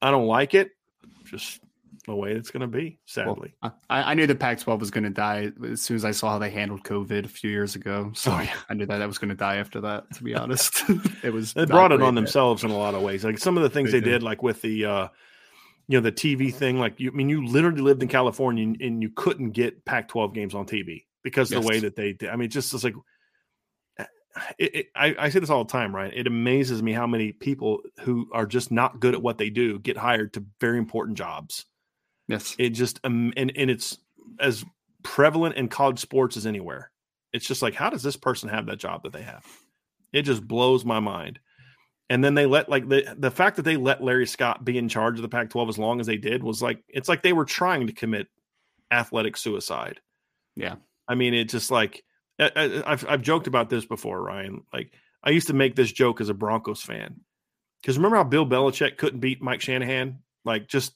[0.02, 0.08] yeah.
[0.08, 0.70] I don't like it.
[1.26, 1.60] Just
[2.06, 3.56] the way it's going to be, sadly.
[3.62, 6.12] Well, I, I, knew the Pac 12 was going to die as soon as I
[6.12, 8.12] saw how they handled COVID a few years ago.
[8.14, 8.54] So oh, yeah.
[8.70, 10.84] I knew that that was going to die after that, to be honest.
[11.24, 11.54] it was.
[11.54, 13.24] They brought it on themselves in a lot of ways.
[13.24, 14.12] Like some of the things they, they did.
[14.20, 15.08] did, like with the, uh,
[15.88, 16.80] you know, the TV thing.
[16.80, 20.08] Like, you, I mean, you literally lived in California and, and you couldn't get Pac
[20.08, 21.62] 12 games on TV because yes.
[21.62, 22.30] the way that they did.
[22.30, 22.96] I mean, just it's like,
[24.58, 26.12] it, it, I, I, say this all the time, right?
[26.14, 29.80] It amazes me how many people who are just not good at what they do
[29.80, 31.66] get hired to very important jobs
[32.28, 32.56] Yes.
[32.58, 33.98] It just um, and and it's
[34.40, 34.66] as
[35.04, 36.92] prevalent in college sports as anywhere.
[37.34, 39.46] It's just like how does this person have that job that they have?
[40.12, 41.40] It just blows my mind.
[42.10, 44.90] And then they let like the the fact that they let Larry Scott be in
[44.90, 47.46] charge of the Pac-12 as long as they did was like it's like they were
[47.46, 48.28] trying to commit
[48.92, 50.00] athletic suicide.
[50.56, 50.76] Yeah.
[51.08, 52.04] I mean, it just like
[52.40, 54.64] I, have I've joked about this before, Ryan.
[54.72, 57.22] Like I used to make this joke as a Broncos fan
[57.82, 60.20] because remember how Bill Belichick couldn't beat Mike Shanahan?
[60.44, 60.94] Like just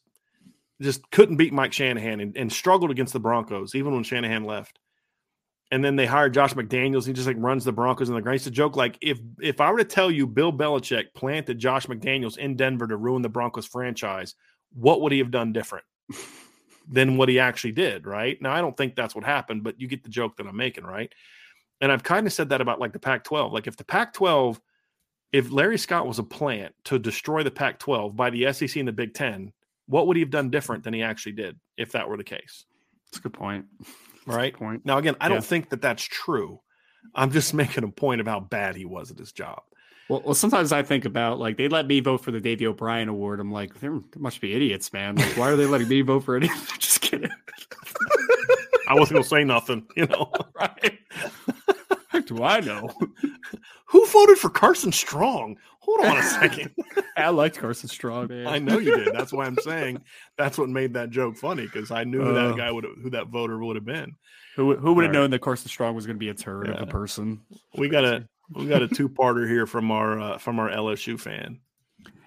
[0.82, 4.80] just couldn't beat Mike Shanahan and, and, struggled against the Broncos, even when Shanahan left.
[5.72, 7.06] And then they hired Josh McDaniels.
[7.06, 8.38] He just like runs the Broncos in the ground.
[8.38, 8.76] It's a joke.
[8.76, 12.88] Like if if I were to tell you Bill Belichick planted Josh McDaniels in Denver
[12.88, 14.34] to ruin the Broncos franchise,
[14.74, 15.86] what would he have done different?
[16.90, 18.42] than what he actually did, right?
[18.42, 20.86] Now, I don't think that's what happened, but you get the joke that I'm making,
[20.86, 21.14] right?
[21.82, 23.54] And I've kind of said that about like the Pac 12.
[23.54, 24.60] Like, if the Pac 12,
[25.32, 28.88] if Larry Scott was a plant to destroy the Pac 12 by the SEC and
[28.88, 29.54] the Big Ten,
[29.86, 32.66] what would he have done different than he actually did if that were the case?
[33.06, 33.66] That's a good point.
[34.36, 34.54] Right?
[34.54, 34.86] Point.
[34.86, 35.34] Now, again, I Yeah.
[35.36, 36.60] don't think that that's true.
[37.16, 39.62] I'm just making a point of how bad he was at his job.
[40.10, 43.10] Well, well, sometimes I think about like they let me vote for the Davey O'Brien
[43.10, 43.40] Award.
[43.40, 45.16] I'm like, there must be idiots, man.
[45.16, 46.50] Like, why are they letting me vote for it?
[46.80, 47.30] Just kidding.
[48.88, 50.32] I wasn't going to say nothing, you know.
[50.56, 50.98] right?
[52.08, 52.90] Heck do I know?
[53.86, 55.58] Who voted for Carson Strong?
[55.82, 56.72] Hold on a second.
[57.16, 58.48] I liked Carson Strong, man.
[58.48, 59.14] I know you did.
[59.14, 60.02] That's why I'm saying
[60.38, 62.50] that's what made that joke funny because I knew who Uh.
[62.50, 64.16] that guy would who that voter would have been.
[64.56, 65.20] Who who would have right.
[65.20, 67.42] known that Carson Strong was going to be a turd of a person?
[67.78, 71.20] We got a we got a two parter here from our uh, from our LSU
[71.20, 71.60] fan.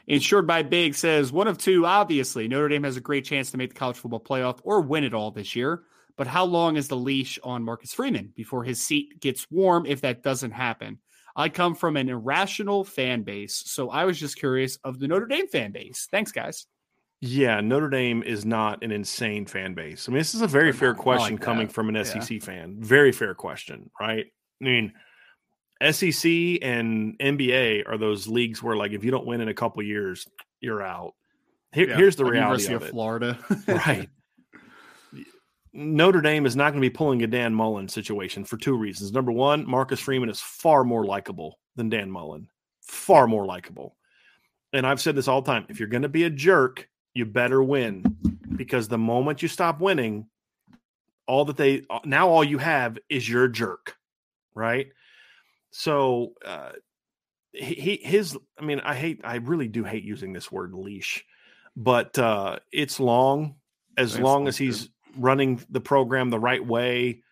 [0.06, 1.86] Insured by Big says one of two.
[1.86, 5.04] Obviously, Notre Dame has a great chance to make the college football playoff or win
[5.04, 5.82] it all this year.
[6.16, 10.00] But how long is the leash on Marcus Freeman before his seat gets warm if
[10.02, 10.98] that doesn't happen?
[11.36, 15.26] I come from an irrational fan base, so I was just curious of the Notre
[15.26, 16.08] Dame fan base.
[16.10, 16.66] Thanks, guys.
[17.20, 20.08] Yeah, Notre Dame is not an insane fan base.
[20.08, 22.02] I mean, this is a very fair question like coming from an Yeah.
[22.02, 22.76] SEC fan.
[22.80, 24.26] Very fair question, right?
[24.60, 24.92] I mean,
[25.80, 29.82] SEC and NBA are those leagues where, like, if you don't win in a couple
[29.82, 30.26] years,
[30.60, 31.14] you're out.
[31.72, 32.90] Here, Yeah, Here's the reality University of of it.
[32.90, 33.38] Florida.
[33.86, 34.08] right.
[35.74, 39.12] Notre Dame is not going to be pulling a Dan Mullen situation for two reasons.
[39.12, 42.48] Number one, Marcus Freeman is far more likable than Dan Mullen,
[42.82, 43.96] far more likable.
[44.72, 47.24] And I've said this all the time if you're going to be a jerk, you
[47.24, 48.16] better win
[48.56, 50.26] because the moment you stop winning,
[51.26, 53.96] all that they now all you have is your jerk,
[54.54, 54.88] right?
[55.70, 56.72] So, uh,
[57.52, 61.24] he, his I mean I hate I really do hate using this word leash,
[61.76, 63.56] but uh, it's long
[63.98, 67.22] as That's long as he's running the program the right way,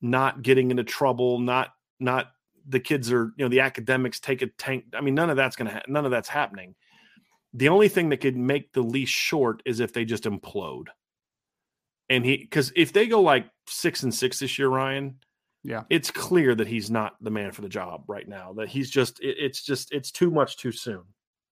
[0.00, 1.70] not getting into trouble, not
[2.00, 2.32] not
[2.68, 4.84] the kids are you know the academics take a tank.
[4.94, 6.74] I mean none of that's gonna ha- none of that's happening.
[7.54, 10.86] The only thing that could make the leash short is if they just implode.
[12.08, 15.18] And he because if they go like six and six this year, Ryan,
[15.64, 15.84] Yeah.
[15.90, 18.52] it's clear that he's not the man for the job right now.
[18.52, 21.02] That he's just it, it's just it's too much too soon,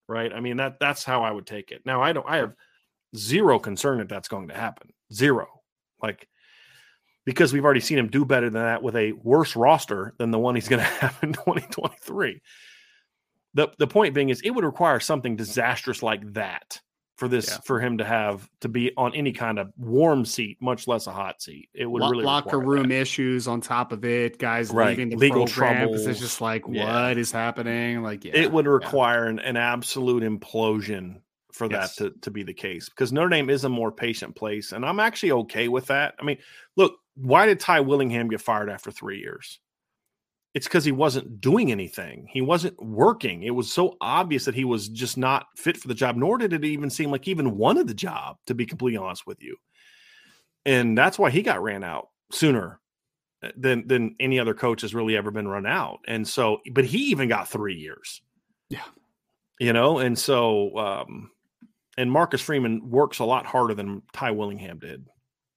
[0.08, 0.32] right?
[0.32, 1.82] I mean that that's how I would take it.
[1.86, 2.54] Now I don't I have
[3.16, 4.90] zero concern that that's going to happen.
[5.12, 5.46] Zero,
[6.02, 6.28] like
[7.24, 10.38] because we've already seen him do better than that with a worse roster than the
[10.38, 12.40] one he's going to have in 2023.
[13.54, 16.80] The the point being is it would require something disastrous like that
[17.16, 17.58] for this Yeah.
[17.64, 21.12] for him to have to be on any kind of warm seat, much less a
[21.12, 21.68] hot seat.
[21.72, 22.94] It would really locker room that.
[23.00, 24.88] issues on top of it, guys Right.
[24.88, 26.04] leaving the Legal troubles.
[26.08, 27.10] It's just like, what Yeah.
[27.10, 28.02] is happening?
[28.02, 31.20] Like, yeah, it would require an, an absolute implosion
[31.54, 31.94] for Yes.
[31.96, 34.72] that to, to be the case because Notre Dame is a more patient place.
[34.72, 36.14] And I'm actually okay with that.
[36.20, 36.38] I mean,
[36.76, 39.60] look, why did Ty Willingham get fired after three years?
[40.52, 42.26] It's because he wasn't doing anything.
[42.28, 43.44] He wasn't working.
[43.44, 46.52] It was so obvious that he was just not fit for the job, nor did
[46.52, 49.56] it even seem like he even wanted the job, to be completely honest with you.
[50.64, 52.80] And that's why he got ran out sooner
[53.44, 56.00] uh, than than any other coach has really ever been run out.
[56.08, 58.22] And so, but he even got three years.
[58.70, 58.86] Yeah.
[59.60, 61.30] You know, and so um
[61.96, 65.06] and Marcus Freeman works a lot harder than Ty Willingham did,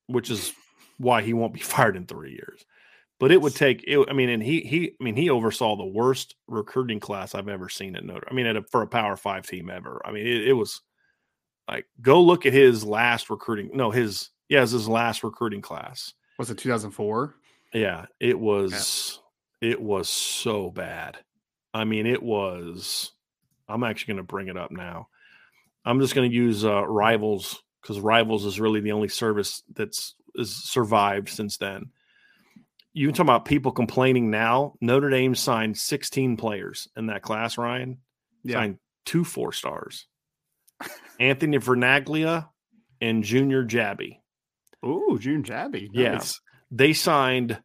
[0.08, 0.54] which is
[0.98, 2.66] why he won't be fired in three years.
[3.20, 5.86] But it would take it, I mean, and he he I mean he oversaw the
[5.86, 8.28] worst recruiting class I've ever seen at Notre.
[8.30, 10.02] I mean, at a, for a Power Five team ever.
[10.06, 10.82] I mean, it, it was
[11.68, 13.72] like go look at his last recruiting.
[13.74, 16.14] No, his yeah, his last recruiting class.
[16.38, 17.34] Was it 2004?
[17.74, 19.20] Yeah, it was
[19.62, 21.18] it was so bad.
[21.74, 23.14] I mean, it was
[23.68, 25.08] I'm actually going to bring it up now.
[25.88, 30.16] I'm just going to use uh, Rivals cuz Rivals is really the only service that's
[30.36, 31.92] is survived since then.
[32.94, 34.74] You can talk about people complaining now.
[34.82, 38.00] Notre Dame signed 16 players in that class, Ryan.
[38.44, 38.56] Yeah.
[38.58, 40.08] Signed two four stars.
[41.20, 42.50] Anthony Vernaglia
[43.02, 44.22] and Junior Jabbie.
[44.86, 45.90] Ooh, June Jabbie.
[45.94, 46.14] Yeah.
[46.14, 46.40] Nice.
[46.70, 47.60] they signed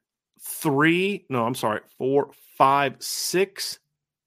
[0.45, 3.79] three no i'm sorry four five six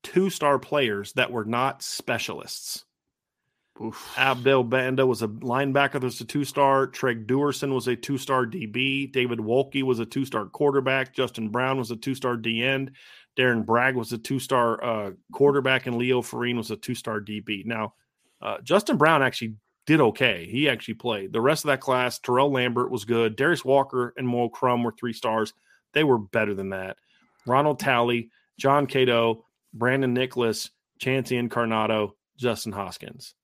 [0.01, 2.85] two-star players that were not specialists
[3.83, 4.13] Oof.
[4.17, 9.11] abdel banda was a linebacker that was a two-star Tregg Duerson was a two-star db
[9.11, 12.91] david wolke was a two-star quarterback justin brown was a two-star d-end
[13.35, 17.93] darrin bragg was a two-star uh, quarterback and leo Ferrine was a two-star db now
[18.41, 20.47] uh, justin brown actually did okay.
[20.49, 21.31] He actually played.
[21.31, 23.35] The rest of that class, Terrell Lambert was good.
[23.35, 25.53] Darius Walker and Mo Crum were three stars.
[25.93, 26.97] They were better than that.
[27.45, 33.35] Ronald Talley, John Cato, Brandon Nicholas, Chauncey Incarnato, Justin Hoskins.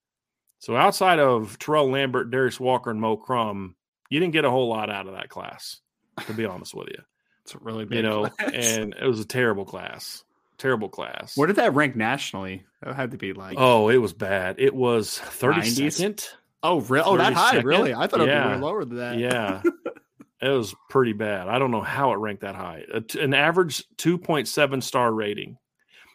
[0.62, 3.76] So outside of Terrell Lambert, Darius Walker, and Mo Crum,
[4.10, 5.82] You didn't get a whole lot out of that class,
[6.28, 7.00] to be honest with you.
[7.44, 8.52] It's a really big You know, class.
[8.54, 10.24] and it was a terrible class.
[10.60, 11.36] Terrible class.
[11.36, 12.64] Where did that rank nationally?
[12.84, 14.58] That had to be like Oh, it was bad.
[14.60, 16.00] It was 90s?
[16.00, 16.28] 32nd.
[16.62, 17.96] oh, re- oh that high, really?
[17.96, 19.18] I thought it would be way lower than that.
[19.18, 19.64] Yeah.
[20.42, 21.48] it was pretty bad.
[21.48, 22.84] I don't know how it ranked that high.
[22.94, 25.58] A t- An average 2.7 star rating.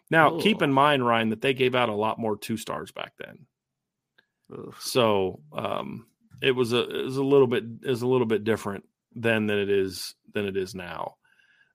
[0.08, 0.64] Now, keep Oh.
[0.64, 3.46] in mind, Ryan, that they gave out a lot more two stars back then.
[4.52, 4.74] Ugh.
[4.80, 6.06] So um,
[6.42, 9.58] it was a it was a little bit is a little bit different then than
[9.58, 11.16] it is than it is now.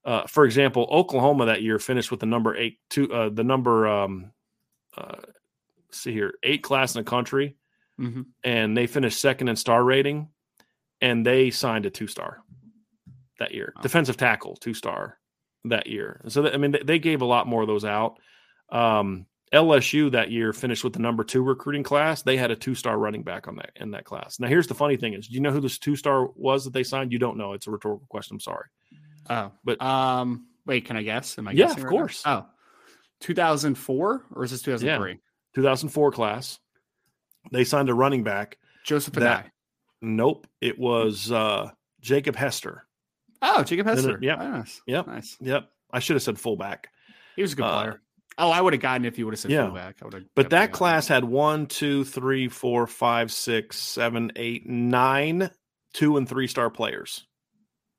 [0.06, 3.88] Uh, for example, Oklahoma that year finished with the number eight two uh, the number
[3.88, 4.32] um,
[4.98, 5.18] uh,
[5.92, 7.56] see here eight class in the country,
[8.00, 8.26] Mhm.
[8.44, 10.30] and they finished second in star rating,
[11.02, 12.42] and they signed a two star
[13.40, 13.82] that year, Wow.
[13.82, 15.20] defensive tackle two star
[15.66, 16.22] that year.
[16.30, 18.18] So that, I mean they, they gave a lot more of those out.
[18.70, 22.22] Um, LSU that year finished with the number two recruiting class.
[22.22, 24.40] They had a two star running back on that in that class.
[24.40, 26.74] Now here's the funny thing is, do you know who this two star was that
[26.74, 27.12] they signed?
[27.12, 27.54] You don't know.
[27.54, 28.36] It's a rhetorical question.
[28.36, 28.68] I'm sorry.
[29.30, 31.38] Oh, But- um, wait, can I guess?
[31.38, 31.98] Am I Yeah, guessing of right now?
[32.00, 32.24] course.
[32.26, 32.46] Oh,
[33.20, 35.20] 2004 or is this 2003?
[35.56, 36.60] 2004 class.
[37.52, 38.58] They signed a running back.
[38.86, 39.52] Joseph That-.
[40.02, 41.70] Nope, it was uh,
[42.02, 42.86] Jacob Hester.
[43.42, 44.18] Oh, Jacob Hester.
[44.22, 44.40] yep.
[44.40, 44.82] Nice.
[44.88, 45.08] Yep.
[45.08, 45.38] Nice.
[45.42, 46.88] Yep, I should have said fullback.
[47.36, 48.02] He was a good Uh, player.
[48.38, 49.66] Oh, I would have gotten if you would have said Yeah.
[49.66, 49.98] fullback.
[50.02, 50.24] I would have.
[50.36, 55.52] But that class had one, two, three, four, five, six, seven, eight, nine
[55.94, 57.28] two and three star players.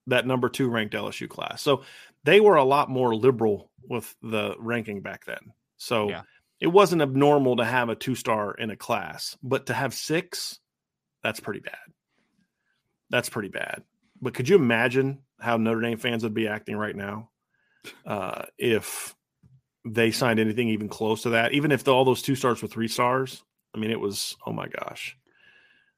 [0.06, 1.60] That number two ranked LSU class.
[1.62, 1.84] So
[2.24, 5.52] they were a lot more liberal with the ranking back then.
[5.76, 6.22] So Yeah.
[6.60, 10.58] it wasn't abnormal to have a two star in a class, but to have six,
[11.22, 11.76] that's pretty bad.
[13.10, 13.82] That's pretty bad.
[14.20, 17.30] But could you imagine how Notre Dame fans would be acting right now
[18.06, 19.14] uh, if
[19.84, 21.52] they signed anything even close to that?
[21.52, 23.42] Even if the, all those two stars were three stars,
[23.74, 25.16] I mean, it was oh my gosh.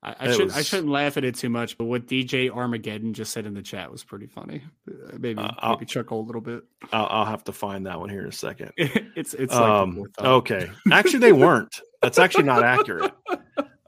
[0.03, 3.33] I, I should i shouldn't laugh at it too much, but what DJ Armageddon just
[3.33, 4.63] said in the chat was pretty funny.
[4.87, 6.63] Uh, Maybe Uh, maybe chuckle a little bit.
[6.93, 8.73] I'll, I'll have to find that one here in a second.
[8.77, 10.25] it's it's um, up.
[10.25, 11.81] okay, actually, they weren't.
[12.03, 13.13] That's actually not accurate.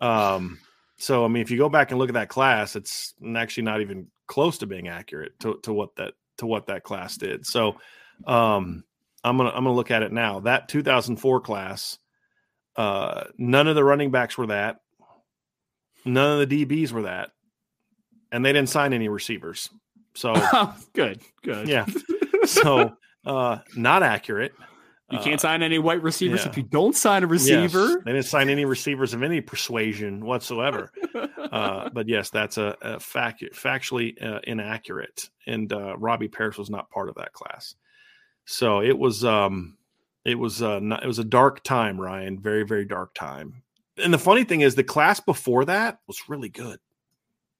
[0.00, 0.58] Um,
[0.98, 3.80] so I mean, if you go back and look at that class, it's actually not
[3.80, 7.46] even close to being accurate to, to what that to what that class did.
[7.46, 7.76] So
[8.26, 8.84] um,
[9.26, 10.40] I'm gonna I'm gonna look at it now.
[10.40, 11.98] That 2004 class,
[12.76, 14.76] uh, none of the running backs were that.
[16.04, 17.30] None of the DBs were that,
[18.30, 19.68] and they didn't sign any receivers.
[20.14, 20.34] So
[20.94, 21.68] good, good.
[21.68, 21.86] yeah,
[22.44, 24.52] so uh, not accurate.
[25.10, 26.50] You Uh, can't sign any white receivers yeah.
[26.50, 28.02] if you don't sign a Yes, receiver.
[28.04, 30.90] they didn't sign any receivers of any persuasion whatsoever.
[31.52, 35.28] Uh, but yes, that's a, a fact, factually uh, inaccurate.
[35.46, 37.76] And uh, Robbie Parrish was not part of that class.
[38.46, 39.76] So it was, um,
[40.24, 42.40] it was, uh, it was a dark time, Ryan.
[42.40, 43.62] Very, very dark time.
[44.02, 46.78] And the funny thing is, the class before that was really good.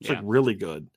[0.01, 0.17] It's Yeah.
[0.17, 0.89] like really good.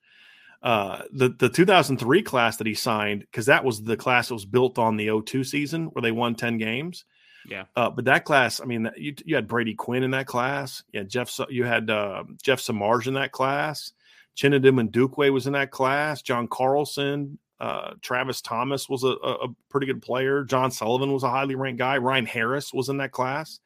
[0.62, 4.44] Uh, the the 2003 class that he signed because that was the class that was
[4.46, 7.06] built on the 02 season where they won 10 games.
[7.48, 7.64] Yeah.
[7.78, 10.84] Uh, but that class, I mean, you, you had Brady Quinn in that class.
[10.92, 11.32] Yeah, Jeff.
[11.50, 13.94] You had uh, Jeff Samardzija in that class.
[14.36, 16.22] Chinedum Ndukwe was in that class.
[16.22, 20.44] John Carlson, uh, Travis Thomas was a, a, pretty good player.
[20.46, 21.98] John Sullivan was a highly ranked guy.
[21.98, 23.60] Ryan Harris was in that class.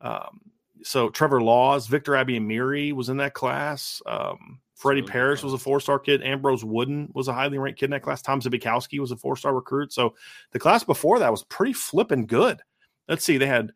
[0.00, 4.00] Um, so Trevor Laws, Victor Abiamiri was in that class.
[4.06, 6.22] Um, Freddie Really Parrish was a four star kid.
[6.22, 8.22] Ambrose Wooden was a highly ranked kid in that class.
[8.22, 9.92] Tom Zbikowski was a four star recruit.
[9.92, 10.14] So
[10.52, 12.60] the class before that was pretty flipping good.
[13.08, 13.72] Let's see, they had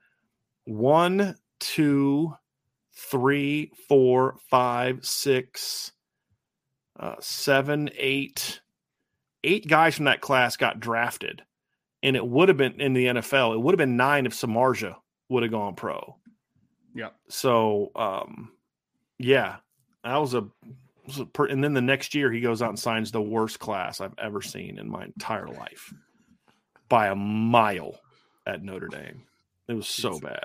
[0.64, 2.34] one, two,
[2.92, 5.92] three, four, five, six,
[6.98, 8.59] uh, seven, eight,
[9.44, 11.42] eight guys from that class got drafted,
[12.02, 13.54] and it would have been in the NFL.
[13.54, 14.96] It would have been nine if Samardzija
[15.28, 16.16] would have gone pro.
[16.94, 17.10] Yeah.
[17.28, 18.52] So, um,
[19.18, 19.56] yeah,
[20.04, 20.46] that was a,
[21.06, 23.58] was a per, and then the next year he goes out and signs the worst
[23.60, 25.92] class I've ever seen in my entire life
[26.88, 28.00] by a mile
[28.46, 29.22] at Notre Dame.
[29.68, 30.44] It was so It's- bad.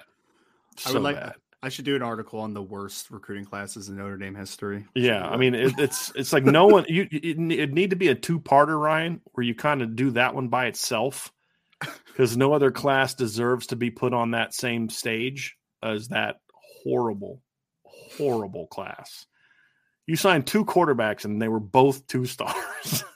[0.85, 1.35] I So would like- bad.
[1.65, 4.85] I should do an article on the worst recruiting classes in Notre Dame history.
[4.93, 8.09] Yeah, I mean it, it's it's like no one you it, it need to be
[8.09, 11.33] a two parter Ryan where you kind of do that one by itself
[12.05, 16.35] because no other class deserves to be put on that same stage as that
[16.83, 17.41] horrible
[17.83, 19.25] horrible class.
[20.05, 23.03] You signed two quarterbacks and they were both two stars.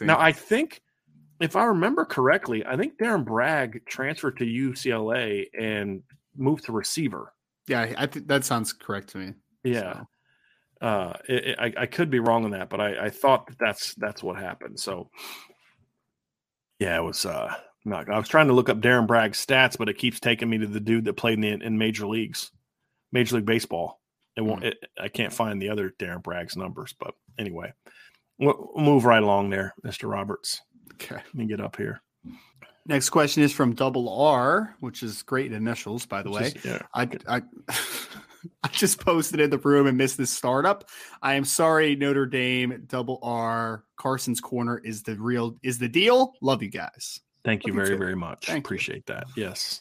[0.00, 0.80] Now I think
[1.38, 6.02] if I remember correctly, I think Darrin Bragg transferred to UCLA and
[6.34, 7.33] moved to receiver.
[7.68, 9.32] Yeah, I think that sounds correct to me.
[9.62, 9.92] Yeah.
[10.82, 13.46] So, uh it, it- I, I could be wrong on that but I, I thought
[13.46, 15.08] that that's that's what happened so
[16.80, 17.54] yeah it was uh
[17.84, 20.58] not, i was trying to look up darrin bragg's stats but it keeps taking me
[20.58, 22.50] to the dude that played in, the, in major leagues
[23.12, 24.00] major league baseball
[24.36, 24.62] It won't.
[24.62, 24.66] Mm.
[24.66, 27.72] It, I can't find the other Darrin Bragg's numbers, but anyway,
[28.38, 30.60] we'll, we'll move right along there, Mister Roberts.
[30.94, 32.02] Okay, let me get up here.
[32.86, 36.52] Next question is from Double R, which is great initials, by the way.
[36.64, 36.82] yeah.
[36.92, 37.42] I, I,
[38.62, 40.88] I just posted in the room and missed this startup.
[41.22, 42.84] I am sorry, Notre Dame.
[42.86, 46.34] Double R Carson's corner is the real is the deal.
[46.42, 47.20] Love you guys.
[47.44, 48.46] Thank Love you very you very much.
[48.46, 49.14] Thank Appreciate you.
[49.14, 49.26] that.
[49.36, 49.80] Yes.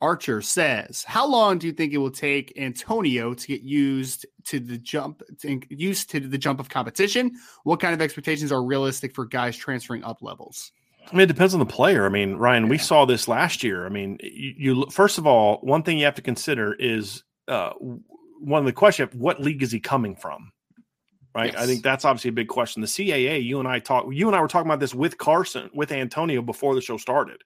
[0.00, 4.58] Archer says, "How long do you think it will take Antonio to get used to
[4.58, 5.22] the jump,
[5.68, 7.32] used to the jump of competition?
[7.64, 10.72] What kind of expectations are realistic for guys transferring up levels?"
[11.10, 12.06] I mean, it depends on the player.
[12.06, 12.70] I mean, Ryan, yeah.
[12.70, 13.84] we saw this last year.
[13.86, 17.72] I mean, you, you, first of all, one thing you have to consider is uh,
[17.78, 20.52] one of the questions: what league is he coming from?
[21.34, 21.52] Right.
[21.52, 21.62] Yes.
[21.62, 22.82] I think that's obviously a big question.
[22.82, 24.12] The CAA, you and I talked.
[24.12, 27.42] You and I were talking about this with Carson, with Antonio before the show started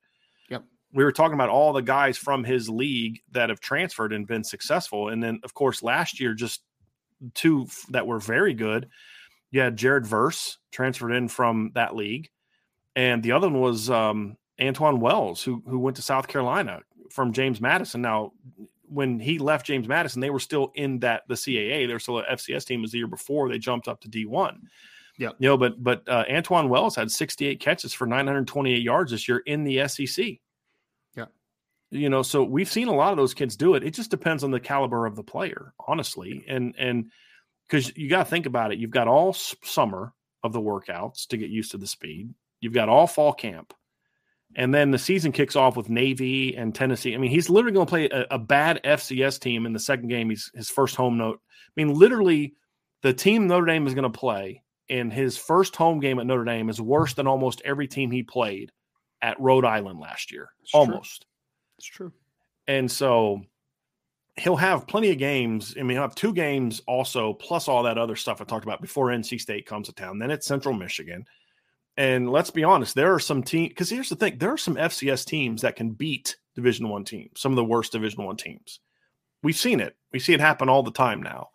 [0.50, 0.64] Yep.
[0.92, 4.44] we were talking about all the guys from his league that have transferred and been
[4.44, 5.08] successful.
[5.08, 6.62] And then, of course, last year, just
[7.34, 8.88] two that were very good.
[9.50, 12.28] You had Jared Verse transferred in from that league,
[12.96, 16.80] and the other one was um, Antwane Wells, who who went to South Carolina
[17.10, 18.00] from James Madison.
[18.02, 18.32] Now,
[18.88, 21.86] when he left James Madison, they were still in that the CAA.
[21.86, 24.24] They were still an FCS team as the year before they jumped up to D
[24.24, 24.62] one.
[25.18, 29.28] Yeah, you know, but but uh, Antwane Wells had 68 catches for 928 yards this
[29.28, 30.26] year in the SEC
[31.14, 31.26] Yeah,
[31.90, 33.84] you know so we've seen a lot of those kids do it.
[33.84, 36.44] It just depends on the caliber of the player honestly.
[36.48, 37.10] And and
[37.68, 38.78] because you got to think about it.
[38.78, 42.32] You've got all summer of the workouts to get used to the speed
[42.66, 43.72] you've got all fall camp
[44.54, 47.86] and then the season kicks off with navy and tennessee i mean he's literally going
[47.86, 51.16] to play a, a, bad fcs team in the second game he's his first home
[51.16, 52.54] note i mean literally
[53.02, 56.44] the team notre dame is going to play in his first home game at notre
[56.44, 58.72] dame is worse than almost every team he played
[59.22, 61.30] at rhode island last year it's almost true
[61.78, 62.12] it's true.
[62.66, 63.42] And so
[64.36, 65.74] he'll have plenty of games.
[65.78, 68.82] I mean, he'll have two games also, plus all that other stuff I talked about
[68.82, 70.18] before NC State comes to town.
[70.18, 71.24] Then it's Central Michigan.
[71.96, 74.76] And let's be honest, there are some teams because here's the thing: there are some
[74.76, 78.80] FCS teams that can beat Division One teams, some of the worst Division One teams.
[79.42, 79.96] We've seen it.
[80.12, 81.50] We see it happen all the time now.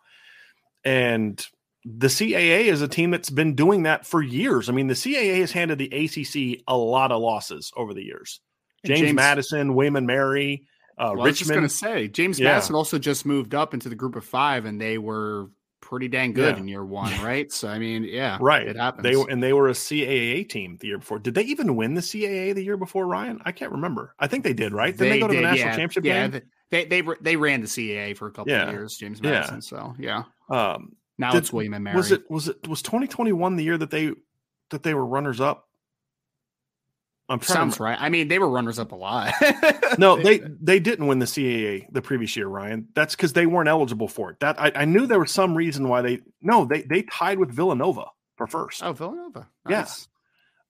[0.84, 1.44] And
[1.84, 4.68] the CAA is a team that's been doing that for years.
[4.68, 8.40] I mean, the CAA has handed the ACC a lot of losses over the years.
[8.84, 10.66] James, James Madison, William Mary,
[10.98, 11.26] uh, well, Richmond.
[11.26, 12.52] I was just going to say James yeah.
[12.52, 15.48] Madison also just moved up into the group of five, and they were
[15.82, 16.62] pretty dang good yeah.
[16.62, 17.52] in year one, right?
[17.52, 18.66] So I mean, yeah, right.
[18.66, 19.02] It happens.
[19.02, 21.18] They were, and they were a CAA team the year before.
[21.18, 23.42] Did they even win the CAA the year before, Ryan?
[23.44, 24.14] I can't remember.
[24.18, 24.96] I think they did, right?
[24.96, 25.76] Did they, they go to the national yeah.
[25.76, 26.42] championship yeah, game?
[26.70, 29.60] They they they ran the CAA for a couple of years, James Madison.
[29.60, 30.22] So yeah.
[30.48, 31.96] Um, now did, it's William and Mary.
[31.96, 34.12] Was it was it was 2021 the year that they
[34.70, 35.68] that they were runners up?
[37.28, 37.84] I'm Sounds to...
[37.84, 37.98] right.
[38.00, 39.32] I mean, they were runners up a lot.
[39.98, 42.88] no, they they didn't win the CAA the previous year, Ryan.
[42.94, 44.40] That's because they weren't eligible for it.
[44.40, 47.50] That I, I, knew there was some reason why they no they they tied with
[47.50, 48.06] Villanova
[48.36, 48.82] for first.
[48.82, 49.48] Oh, Villanova.
[49.66, 50.08] Nice.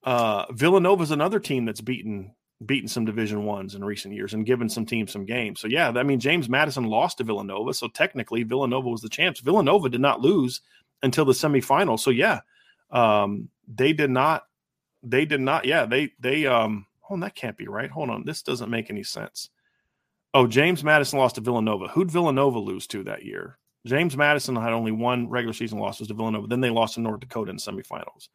[0.06, 0.12] Yeah.
[0.12, 2.32] Uh, Villanova is another team that's beaten
[2.64, 5.60] beaten some Division ones in recent years and given some teams some games.
[5.60, 9.40] So yeah, I mean James Madison lost to Villanova, so technically Villanova was the champs.
[9.40, 10.60] Villanova did not lose
[11.02, 11.98] until the semifinal.
[11.98, 12.40] So yeah,
[12.90, 14.44] um, they did not
[15.02, 15.64] they did not.
[15.64, 16.86] Yeah, they they um.
[17.10, 17.90] Oh, that can't be right.
[17.90, 19.50] Hold on, this doesn't make any sense.
[20.34, 21.88] Oh, James Madison lost to Villanova.
[21.88, 23.58] Who'd Villanova lose to that year?
[23.86, 26.46] James Madison had only one regular season loss was to Villanova.
[26.46, 28.28] Then they lost to North Dakota in semifinals.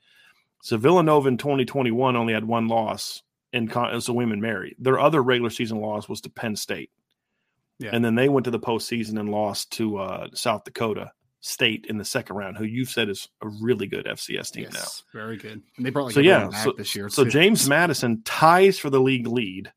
[0.61, 4.75] So Villanova in 2021 only had one loss in as a women Mary.
[4.77, 6.91] Their other regular season loss was to Penn State.
[7.79, 7.91] Yeah.
[7.93, 11.11] And then they went to the postseason and lost to uh, South Dakota.
[11.39, 14.73] State in the second round, who you've said is a really good FCS team yes,
[15.13, 15.19] now.
[15.19, 15.61] Very good.
[15.77, 17.09] And they brought like so yeah so, this year.
[17.09, 19.71] So James Madison ties for the league lead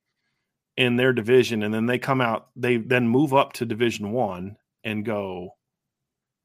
[0.77, 2.49] in their division, and then they come out.
[2.57, 5.51] They then move up to Division One and go.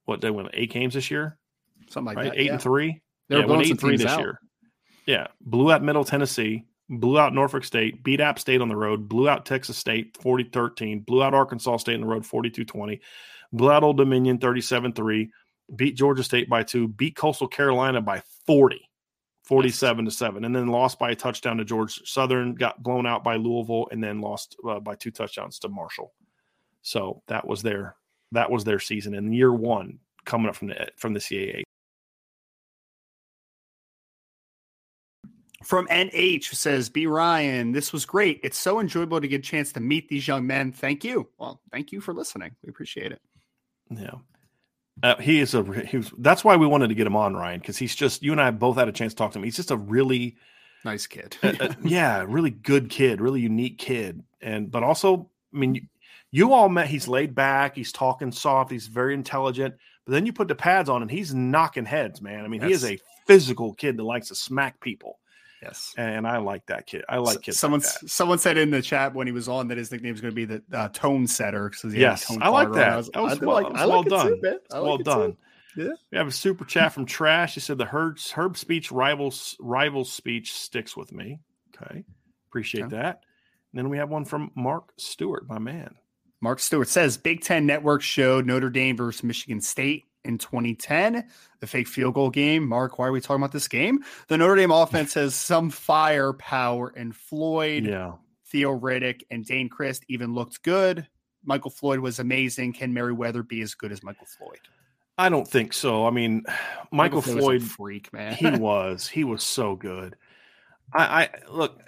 [0.03, 1.37] What they win eight games this year?
[1.89, 2.25] Something like right?
[2.25, 2.39] that.
[2.39, 2.53] Eight yeah.
[2.53, 3.01] and three.
[3.29, 4.19] They yeah, won eight and three this out.
[4.19, 4.39] year.
[5.07, 9.07] Yeah, blew out Middle Tennessee, blew out Norfolk State, beat App State on the road,
[9.07, 12.99] blew out Texas State 40-13, blew out Arkansas State on the road 42-20
[13.55, 15.31] blew Old Dominion 37 3,
[15.75, 18.79] beat Georgia State by two, beat Coastal Carolina by 40,
[19.43, 23.23] 47 to 7, and then lost by a touchdown to Georgia Southern, got blown out
[23.23, 26.13] by Louisville, and then lost uh, by two touchdowns to Marshall.
[26.81, 27.95] So that was their
[28.31, 31.63] that was their season in year one coming up from the from the CAA.
[35.63, 38.39] From NH says, B Ryan, this was great.
[38.43, 40.71] It's so enjoyable to get a chance to meet these young men.
[40.71, 41.27] Thank you.
[41.39, 42.51] Well, thank you for listening.
[42.61, 43.19] We appreciate it.
[43.89, 44.15] Yeah.
[45.03, 47.59] Uh, he is a he was, that's why we wanted to get him on Ryan
[47.59, 49.43] because he's just you and I both had a chance to talk to him.
[49.43, 50.37] He's just a really
[50.85, 51.37] nice kid.
[51.43, 55.81] uh, uh, yeah, really good kid, really unique kid, and but also I mean you,
[56.31, 56.87] You all met.
[56.87, 57.75] He's laid back.
[57.75, 58.71] He's talking soft.
[58.71, 59.75] He's very intelligent.
[60.05, 62.45] But then you put the pads on, and he's knocking heads, man.
[62.45, 62.67] I mean, yes.
[62.67, 65.19] he is a physical kid that likes to smack people.
[65.65, 67.03] Yes, and I like that kid.
[67.09, 67.59] I like kids.
[67.59, 70.21] Someone like someone said in the chat when he was on that his nickname is
[70.21, 71.71] going to be the uh, tone setter.
[71.83, 72.93] Yes, I like that.
[72.93, 74.41] I was, that was, well, like, was well done.
[74.41, 75.31] Too, well done.
[75.31, 75.37] Too.
[75.75, 75.93] Yeah.
[76.11, 77.55] We have a super chat from Trash.
[77.55, 81.39] He said the Herb, Herb speech rivals rival speech sticks with me.
[81.75, 82.03] Okay.
[82.47, 82.95] Appreciate okay.
[82.95, 83.23] that.
[83.73, 85.95] And then we have one from Mark Stewart, my man.
[86.39, 91.27] Mark Stewart says Big Ten Network showed Notre Dame versus Michigan State in 2010,
[91.59, 92.67] the fake field goal game.
[92.67, 94.03] Mark, why are we talking about this game?
[94.27, 98.13] The Notre Dame offense has some firepower, and Floyd, yeah.
[98.47, 101.07] Theo Riddick, and Dayne Crist even looked good.
[101.43, 102.73] Michael Floyd was amazing.
[102.73, 104.59] Can Merriweather be as good as Michael Floyd?
[105.17, 106.05] I don't think so.
[106.05, 106.43] I mean,
[106.91, 108.33] Michael, Michael Floyd, freak man.
[108.33, 109.07] he was.
[109.07, 110.15] He was so good.
[110.93, 111.79] I, I look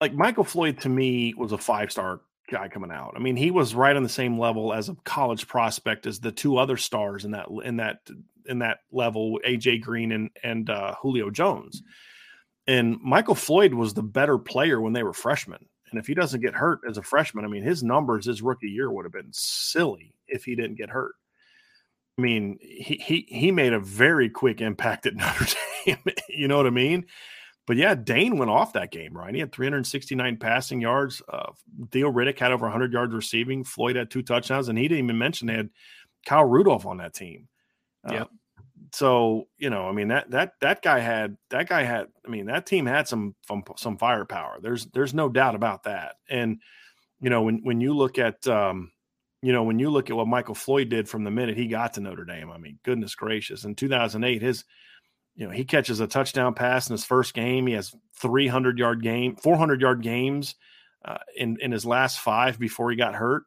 [0.00, 2.20] like Michael Floyd to me was a five star
[2.50, 3.14] guy coming out.
[3.16, 6.32] I mean, he was right on the same level as a college prospect as the
[6.32, 8.00] two other stars in that in that
[8.46, 11.82] in that level, AJ Green and and uh, Julio Jones.
[12.66, 15.64] And Michael Floyd was the better player when they were freshmen.
[15.90, 18.68] And if he doesn't get hurt as a freshman, I mean, his numbers his rookie
[18.68, 21.14] year would have been silly if he didn't get hurt.
[22.18, 25.46] I mean, he he he made a very quick impact at Notre
[25.86, 25.98] Dame.
[26.28, 27.06] you know what I mean?
[27.68, 29.34] But yeah, Dayne went off that game, right?
[29.34, 31.20] He had 369 passing yards.
[31.28, 31.52] Uh,
[31.92, 33.62] Theo Riddick had over 100 yards receiving.
[33.62, 35.68] Floyd had two touchdowns, and he didn't even mention they had
[36.24, 37.46] Kyle Rudolph on that team.
[38.08, 38.24] Uh, yeah.
[38.94, 42.06] So you know, I mean that that that guy had that guy had.
[42.26, 44.60] I mean that team had some some, some firepower.
[44.62, 46.14] There's there's no doubt about that.
[46.30, 46.62] And
[47.20, 48.92] you know when when you look at um,
[49.42, 51.92] you know when you look at what Michael Floyd did from the minute he got
[51.94, 53.64] to Notre Dame, I mean goodness gracious.
[53.64, 54.64] In 2008, his
[55.38, 57.68] you know, he catches a touchdown pass in his first game.
[57.68, 60.56] He has 300 yard game, 400 yard games
[61.04, 63.44] uh, in in his last five before he got hurt.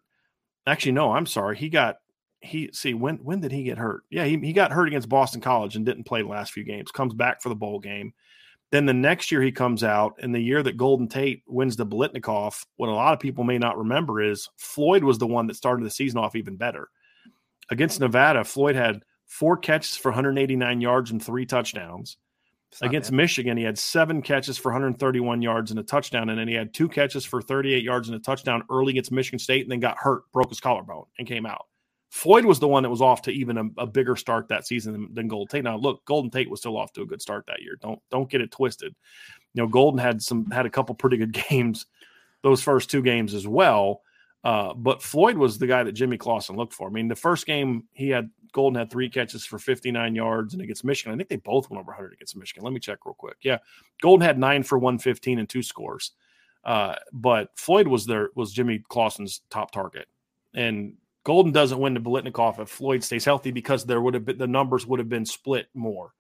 [0.66, 1.58] Actually, no, I'm sorry.
[1.58, 1.98] He got
[2.40, 4.04] he see when when did he get hurt?
[4.10, 6.92] Yeah, he, he got hurt against Boston College and didn't play the last few games.
[6.92, 8.14] Comes back for the bowl game.
[8.72, 11.86] Then the next year he comes out, and the year that Golden Tate wins the
[11.86, 15.58] Biletnikoff, what a lot of people may not remember is Floyd was the one that
[15.58, 16.88] started the season off even better.
[17.70, 22.18] Against Nevada, Floyd had four catches for 189 yards and three touchdowns.
[22.82, 23.18] Against bad.
[23.18, 26.74] Michigan, he had seven catches for 131 yards and a touchdown, and then he had
[26.74, 29.98] two catches for 38 yards and a touchdown early against Michigan State, and then got
[29.98, 31.66] hurt, broke his collarbone, and came out.
[32.10, 34.94] Floyd was the one that was off to even a, a bigger start that season
[34.94, 35.64] than, than, Golden Tate.
[35.64, 37.78] Now, look, Golden Tate was still off to a good start that year.
[37.82, 38.96] Don't don't get it twisted.
[39.54, 41.86] You know, Golden had some had a couple pretty good games
[42.44, 44.02] those first two games as well.
[44.44, 46.88] Uh, but Floyd was the guy that Jimmy Clausen looked for.
[46.88, 50.62] I mean, the first game he had Golden had three catches for 59 yards, and
[50.62, 52.64] against Michigan, I think they both went over 100 against Michigan.
[52.64, 53.38] Let me check real quick.
[53.42, 53.60] Yeah,
[54.02, 56.12] Golden had nine for 115 and two scores,
[56.66, 60.08] uh, but Floyd was there was Jimmy Clausen's top target,
[60.54, 64.38] and Golden doesn't win the Biletnikoff if Floyd stays healthy because there would have been
[64.38, 66.14] the numbers would have been split more.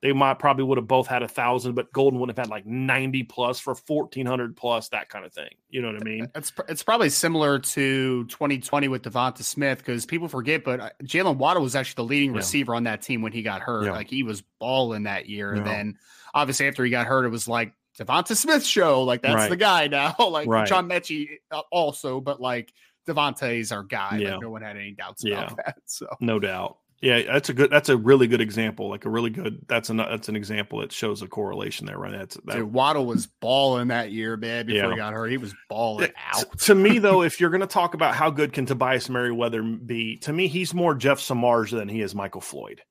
[0.00, 2.64] They might probably would have both had a thousand, but Golden would have had like
[2.64, 5.50] 90 plus for 1400 plus, that kind of thing.
[5.70, 6.28] You know what I mean?
[6.34, 11.36] It's, it's probably similar to 2020 with DeVonta Smith because people forget, but Jalen Jaylen
[11.36, 12.38] Waddle was actually the leading yeah.
[12.38, 13.84] receiver on that team when he got hurt.
[13.84, 13.92] Yeah.
[13.92, 15.52] Like he was balling that year.
[15.52, 15.58] Yeah.
[15.58, 15.98] And then
[16.34, 19.02] obviously after he got hurt, it was like DeVonta Smith show.
[19.02, 19.50] Like that's right.
[19.50, 20.14] the guy now.
[20.30, 20.66] like right.
[20.66, 22.72] John Metchie uh, also, but like
[23.06, 24.18] DeVonta is our guy.
[24.18, 25.78] Like no one had any doubts about that.
[25.84, 26.78] So no doubt.
[27.00, 27.70] Yeah, that's a good.
[27.70, 28.88] That's a really good example.
[28.88, 29.60] Like a really good.
[29.68, 32.12] That's an that's an example that shows a correlation there, right?
[32.12, 32.56] That's that.
[32.56, 34.66] Dude, Waddle was balling that year, man.
[34.66, 34.90] Before yeah.
[34.90, 36.58] he got hurt, he was balling out.
[36.60, 40.16] to me, though, if you're going to talk about how good can Tobias Merriweather be,
[40.18, 42.82] to me, he's more Jeff Samardzija than he is Michael Floyd.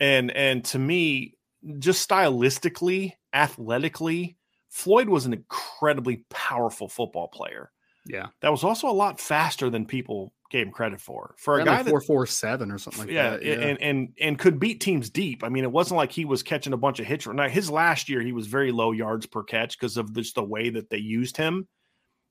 [0.00, 1.34] And and to me,
[1.78, 4.38] just stylistically, athletically,
[4.70, 7.70] Floyd was an incredibly powerful football player.
[8.06, 11.34] Yeah, that was also a lot faster than people gave him credit for.
[11.38, 13.44] For a guy like four four seven or something like yeah, that.
[13.44, 15.44] Yeah, and and and could beat teams deep.
[15.44, 17.26] I mean, it wasn't like he was catching a bunch of hits.
[17.26, 20.44] Now his last year he was very low yards per catch because of just the
[20.44, 21.68] way that they used him.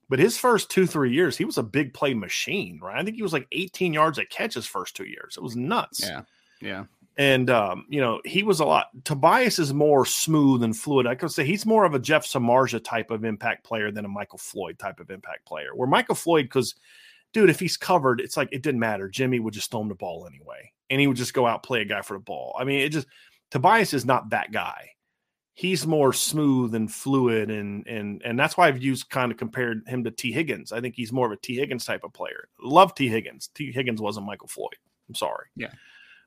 [0.08, 2.98] But his first two three years, he was a big play machine, right?
[2.98, 5.36] I think he was like 18 yards at catch his first two years.
[5.36, 6.00] It was nuts.
[6.00, 6.22] Yeah,
[6.60, 6.84] yeah.
[7.18, 8.88] And um, you know, he was a lot.
[9.04, 11.06] Tobias is more smooth and fluid.
[11.06, 14.08] I could say he's more of a Jeff Samardzija type of impact player than a
[14.08, 15.74] Michael Floyd type of impact player.
[15.74, 16.74] Where Michael Floyd, because
[17.36, 19.10] dude, if he's covered, it's like it didn't matter.
[19.10, 21.82] Jimmy would just throw him the ball anyway, and he would just go out play
[21.82, 22.56] a guy for the ball.
[22.58, 23.06] I mean, it just
[23.50, 24.92] Tobias is not that guy.
[25.52, 29.86] He's more smooth and fluid, and and and that's why I've used kind of compared
[29.86, 30.72] him to Tee Higgins.
[30.72, 32.48] I think he's more of a Tee Higgins type of player.
[32.58, 33.48] Love Tee Higgins.
[33.48, 34.76] Tee Higgins wasn't Michael Floyd.
[35.06, 35.48] I'm sorry.
[35.56, 35.72] Yeah.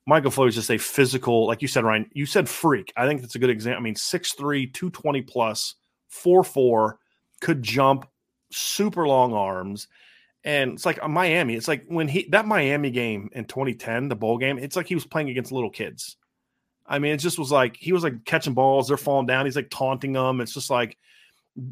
[0.05, 2.07] Michael Floyd is just a physical, like you said, Ryan.
[2.14, 2.93] You said freak.
[2.95, 3.80] I think that's a good example.
[3.80, 5.76] I mean, 6'3, 220 plus,
[6.12, 6.97] 4'4,
[7.41, 8.07] could jump,
[8.51, 9.88] super long arms
[10.44, 11.56] And it's like Miami.
[11.56, 14.58] It's like when he that Miami game in 2010, the bowl game.
[14.58, 16.18] It's like he was playing against little kids.
[16.86, 18.88] I mean, it just was like he was like catching balls.
[18.88, 19.46] They're falling down.
[19.46, 20.42] He's like taunting them.
[20.42, 20.98] It's just like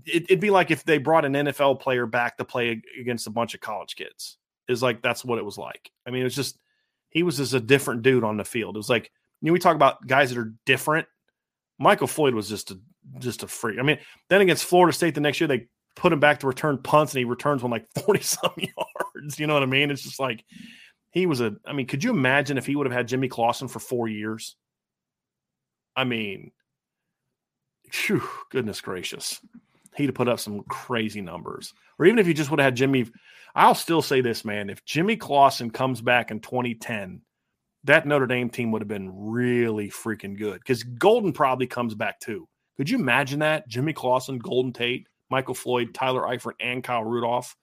[0.06, 3.32] it, would be like if they brought an NFL player back to play against a
[3.32, 4.38] bunch of college kids.
[4.68, 5.90] Is like that's what it was like.
[6.06, 6.60] I mean, it was just
[7.10, 8.76] he was just a different dude on the field.
[8.76, 9.10] It was like
[9.42, 11.08] you know we talk about guys that are different.
[11.80, 12.80] Michael Floyd was just a
[13.20, 13.80] just a freak.
[13.80, 14.00] I mean,
[14.30, 17.20] then against Florida State the next year they put him back to return punts and
[17.20, 19.40] he returns one like 40 some yards.
[19.40, 19.92] You know what I mean?
[19.92, 20.46] It's just like
[21.12, 23.68] he was a I mean, could you imagine if he would have had Jimmy Clausen
[23.68, 24.56] for four years?
[25.96, 26.52] I mean,
[27.92, 29.40] whew, goodness gracious.
[29.96, 31.74] He'd have put up some crazy numbers.
[31.98, 33.08] Or even if you just would have had Jimmy,
[33.56, 34.70] I'll still say this, man.
[34.70, 37.22] If Jimmy Clausen comes back in 2010,
[37.86, 42.20] that Notre Dame team would have been really freaking good because Golden probably comes back
[42.20, 42.48] too.
[42.76, 43.68] Could you imagine that?
[43.68, 47.56] Jimmy Clausen, Golden Tate, Michael Floyd, Tyler Eifert, and Kyle Rudolph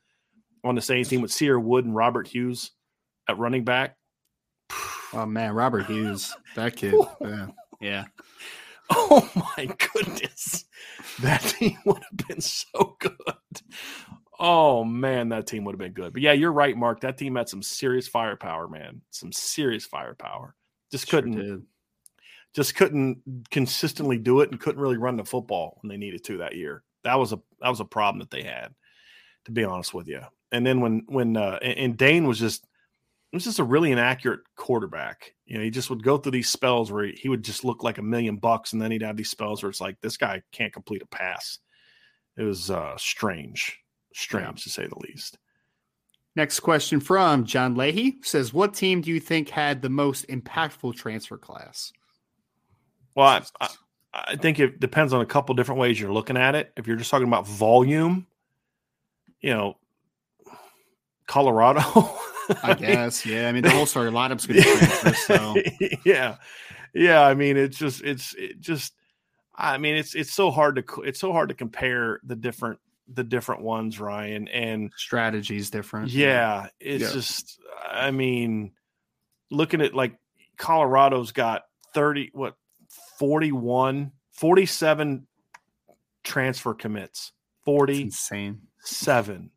[0.64, 2.72] on the same team with Cierre Wood and Robert Hughes
[3.28, 3.96] at running back.
[5.12, 6.94] Oh man, Robert Hughes, that kid.
[7.20, 7.46] yeah.
[7.80, 8.04] yeah.
[8.90, 10.64] Oh my goodness.
[11.22, 13.12] That team would have been so good.
[14.38, 16.12] Oh man, that team would have been good.
[16.12, 17.00] But yeah, you're right, Mark.
[17.00, 19.00] That team had some serious firepower, man.
[19.10, 20.54] Some serious firepower.
[20.90, 21.60] Just couldn't sure
[22.54, 26.38] just couldn't consistently do it and couldn't really run the football when they needed to
[26.38, 26.84] that year.
[27.04, 28.74] That was a that was a problem that they had,
[29.44, 30.20] to be honest with you.
[30.52, 32.64] And then when when uh, and Dayne was just
[33.34, 35.34] it was just a really inaccurate quarterback.
[35.44, 37.98] You know, he just would go through these spells where he, would just look like
[37.98, 40.72] a million bucks, and then he'd have these spells where it's like this guy can't
[40.72, 41.58] complete a pass.
[42.36, 43.80] It was uh, strange,
[44.14, 44.62] strange yeah.
[44.62, 45.36] to say the least.
[46.36, 50.94] Next question from John Leahy says, "What team do you think had the most impactful
[50.94, 51.92] transfer class?"
[53.16, 53.68] Well, I,
[54.14, 56.72] I, think it depends on a couple different ways you're looking at it.
[56.76, 58.26] If you're just talking about volume,
[59.40, 59.76] you know,
[61.26, 61.82] Colorado.
[62.62, 63.48] I guess, yeah.
[63.48, 65.14] I mean, the whole starting lineup's going to transfer.
[65.14, 65.54] So,
[66.04, 66.36] yeah,
[66.92, 67.22] yeah.
[67.22, 68.94] I mean, it's just, it's, it just.
[69.56, 73.22] I mean, it's it's so hard to it's so hard to compare the different the
[73.22, 76.10] different ones, Ryan, and strategies different.
[76.10, 77.12] Yeah, it's yeah.
[77.12, 77.60] just.
[77.88, 78.72] I mean,
[79.52, 80.16] looking at like
[80.56, 81.62] Colorado's got
[81.92, 82.56] thirty what
[83.24, 85.26] 41, 47
[86.24, 87.32] transfer commits.
[87.64, 88.60] 40 insane.
[88.80, 89.50] Seven.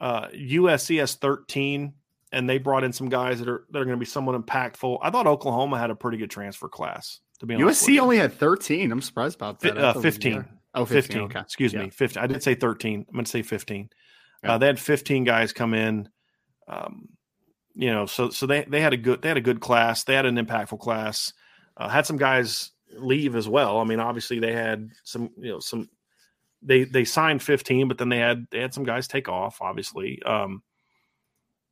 [0.00, 1.92] Uh, USC has 13,
[2.32, 4.98] and they brought in some guys that are that are going to be somewhat impactful.
[5.02, 7.20] I thought Oklahoma had a pretty good transfer class.
[7.40, 8.90] To be honest, USC only had 13.
[8.90, 9.76] I'm surprised about that.
[9.76, 10.46] Uh, 15.
[10.74, 11.02] Oh, 15.
[11.02, 11.22] 15.
[11.24, 11.40] Okay.
[11.40, 11.82] Excuse yeah.
[11.82, 11.90] me.
[11.90, 12.22] 15.
[12.22, 13.04] I did say 13.
[13.06, 13.90] I'm going to say 15.
[14.42, 14.54] Yeah.
[14.54, 16.08] Uh, they had 15 guys come in.
[16.66, 17.10] Um,
[17.74, 20.04] you know, so so they they had a good they had a good class.
[20.04, 21.34] They had an impactful class.
[21.76, 23.78] Uh, had some guys leave as well.
[23.78, 25.88] I mean, obviously they had some, you know, some
[26.62, 29.58] they they signed 15, but then they had they had some guys take off.
[29.60, 30.62] Obviously, um,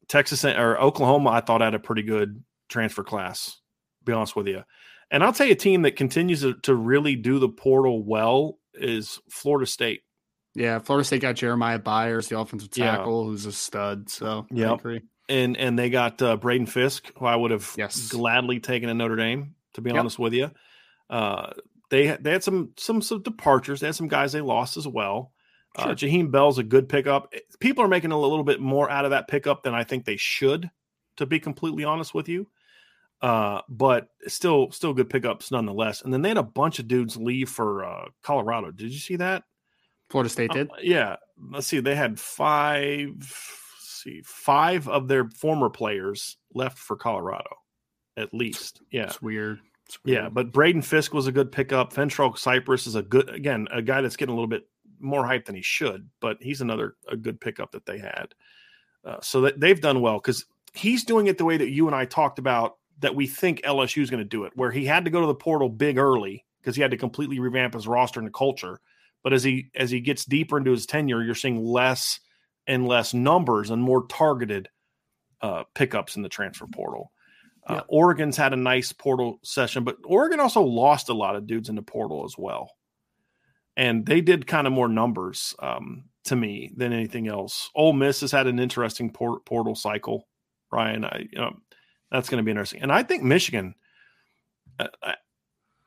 [0.09, 3.61] Texas or Oklahoma, I thought had a pretty good transfer class.
[4.05, 4.62] be honest with you,
[5.11, 8.59] and I'll tell you, a team that continues to, to really do the portal well
[8.75, 10.03] is Florida State.
[10.55, 13.31] Yeah, Florida State got Jeremiah Byers, the offensive tackle, yeah.
[13.31, 14.09] who's a stud.
[14.09, 14.77] So yeah,
[15.29, 18.09] and and they got uh, Braden Fisk, who I would have yes.
[18.09, 19.55] gladly taken in Notre Dame.
[19.75, 19.99] To be yep.
[19.99, 20.53] honest with you,
[21.15, 21.53] uh,
[21.91, 23.79] they they had some some some departures.
[23.79, 25.31] They had some guys they lost as well.
[25.77, 25.93] Uh, sure.
[25.93, 27.33] Uh, Jaheim Bell's a good pickup.
[27.61, 30.17] People are making a little bit more out of that pickup than I think they
[30.17, 30.71] should,
[31.19, 32.49] to be completely honest with you.
[33.23, 36.03] Uh, but still, still good pickups nonetheless.
[36.03, 38.73] And then they had a bunch of dudes leave for uh, Colorado.
[38.73, 39.45] Did you see that?
[40.11, 40.71] Florida State did.
[40.71, 41.17] Uh, yeah.
[41.51, 41.79] Let's see.
[41.79, 43.15] They had five.
[43.81, 47.57] see, five of their former players left for Colorado,
[48.17, 48.83] at least.
[48.91, 49.61] Yeah, it's weird.
[50.05, 51.93] Yeah, but Braden Fisk was a good pickup.
[51.93, 54.66] Fentrell Cypress is a good again a guy that's getting a little bit
[54.99, 58.35] more hype than he should, but he's another a good pickup that they had.
[59.05, 61.95] Uh, so that they've done well because he's doing it the way that you and
[61.95, 65.05] I talked about that we think LSU is going to do it, where he had
[65.05, 68.20] to go to the portal big early because he had to completely revamp his roster
[68.20, 68.80] and the culture.
[69.22, 72.20] But as he as he gets deeper into his tenure, you're seeing less
[72.66, 74.68] and less numbers and more targeted
[75.43, 77.12] uh, pickups in the transfer portal.
[77.67, 81.69] Uh, Oregon's had a nice portal session, but Oregon also lost a lot of dudes
[81.69, 82.71] in the portal as well.
[83.77, 87.71] And they did kind of more numbers um, to me than anything else.
[87.75, 90.29] Ole Miss has had an interesting port- portal cycle,
[90.71, 91.05] Ryan.
[91.05, 91.57] I, you know,
[92.11, 92.83] that's going to be interesting.
[92.83, 93.75] And I think Michigan,
[94.79, 95.15] uh, I,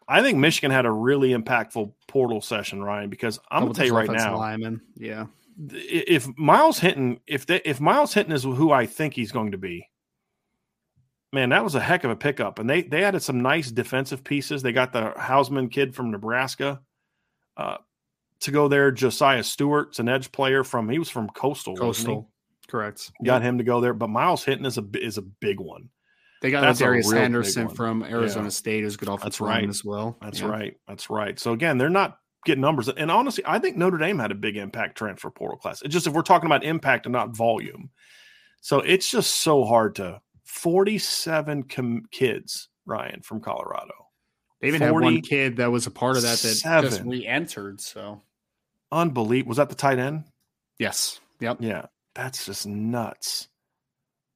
[0.08, 3.88] I, think Michigan had a really impactful portal session, Ryan, because I'm going to tell
[3.88, 4.82] you right now, lineman.
[4.96, 5.28] yeah.
[5.70, 9.58] If Myles Hinton, if they, if Myles Hinton is who I think he's going to
[9.58, 9.88] be,
[11.34, 12.60] man, that was a heck of a pickup.
[12.60, 14.62] And they they added some nice defensive pieces.
[14.62, 16.82] They got the Hausmann kid from Nebraska
[17.58, 17.78] uh,
[18.42, 18.92] to go there.
[18.92, 21.76] Josiah Stewart's an edge player from he was from Coastal.
[21.76, 22.30] Coastal.
[22.68, 23.12] Correct.
[23.24, 25.90] Got him to go there, but Myles Hinton is a is a big one.
[26.42, 27.70] They got That's Darius one.
[27.70, 28.50] from Arizona Yeah.
[28.50, 29.68] State, who's good offensive That's right.
[29.68, 30.18] as well.
[30.22, 30.48] That's Yeah.
[30.50, 30.78] right.
[30.88, 31.40] That's right.
[31.40, 32.90] So again, they're not getting numbers.
[32.90, 35.82] And honestly, I think Notre Dame had a big impact transfer portal class.
[35.82, 37.90] It's just if we're talking about impact and not volume.
[38.62, 40.22] So it's just so hard to
[40.58, 43.94] 47 com- kids, Ryan, from Colorado.
[44.60, 47.80] They even had one 40 kid that was a part of that that just re-entered.
[47.80, 48.22] So
[48.92, 49.50] Unbelievable.
[49.50, 50.24] Was that the tight end?
[50.80, 51.58] yes, yep.
[51.60, 51.86] Yeah.
[52.16, 53.48] That's just nuts.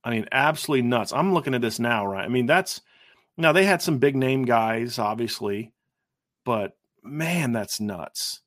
[0.04, 1.12] I mean, absolutely nuts.
[1.12, 2.26] I'm looking at this now, right?
[2.26, 2.82] I mean, that's
[3.38, 5.74] now they had some big name guys, obviously,
[6.46, 8.42] but man, that's nuts.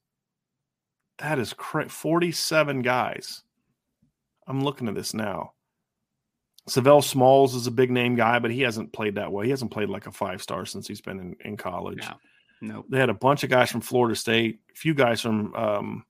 [1.18, 3.43] That is cra 47 guys.
[4.47, 5.53] I'm looking at this now.
[6.66, 9.44] Savell Smalls is a big name guy, but he hasn't played that way.
[9.44, 11.98] He hasn't played like a five star since he's been in, in college.
[11.98, 12.16] No.
[12.60, 12.86] Nope.
[12.88, 16.04] They had a bunch of guys from Florida State, a few guys from um,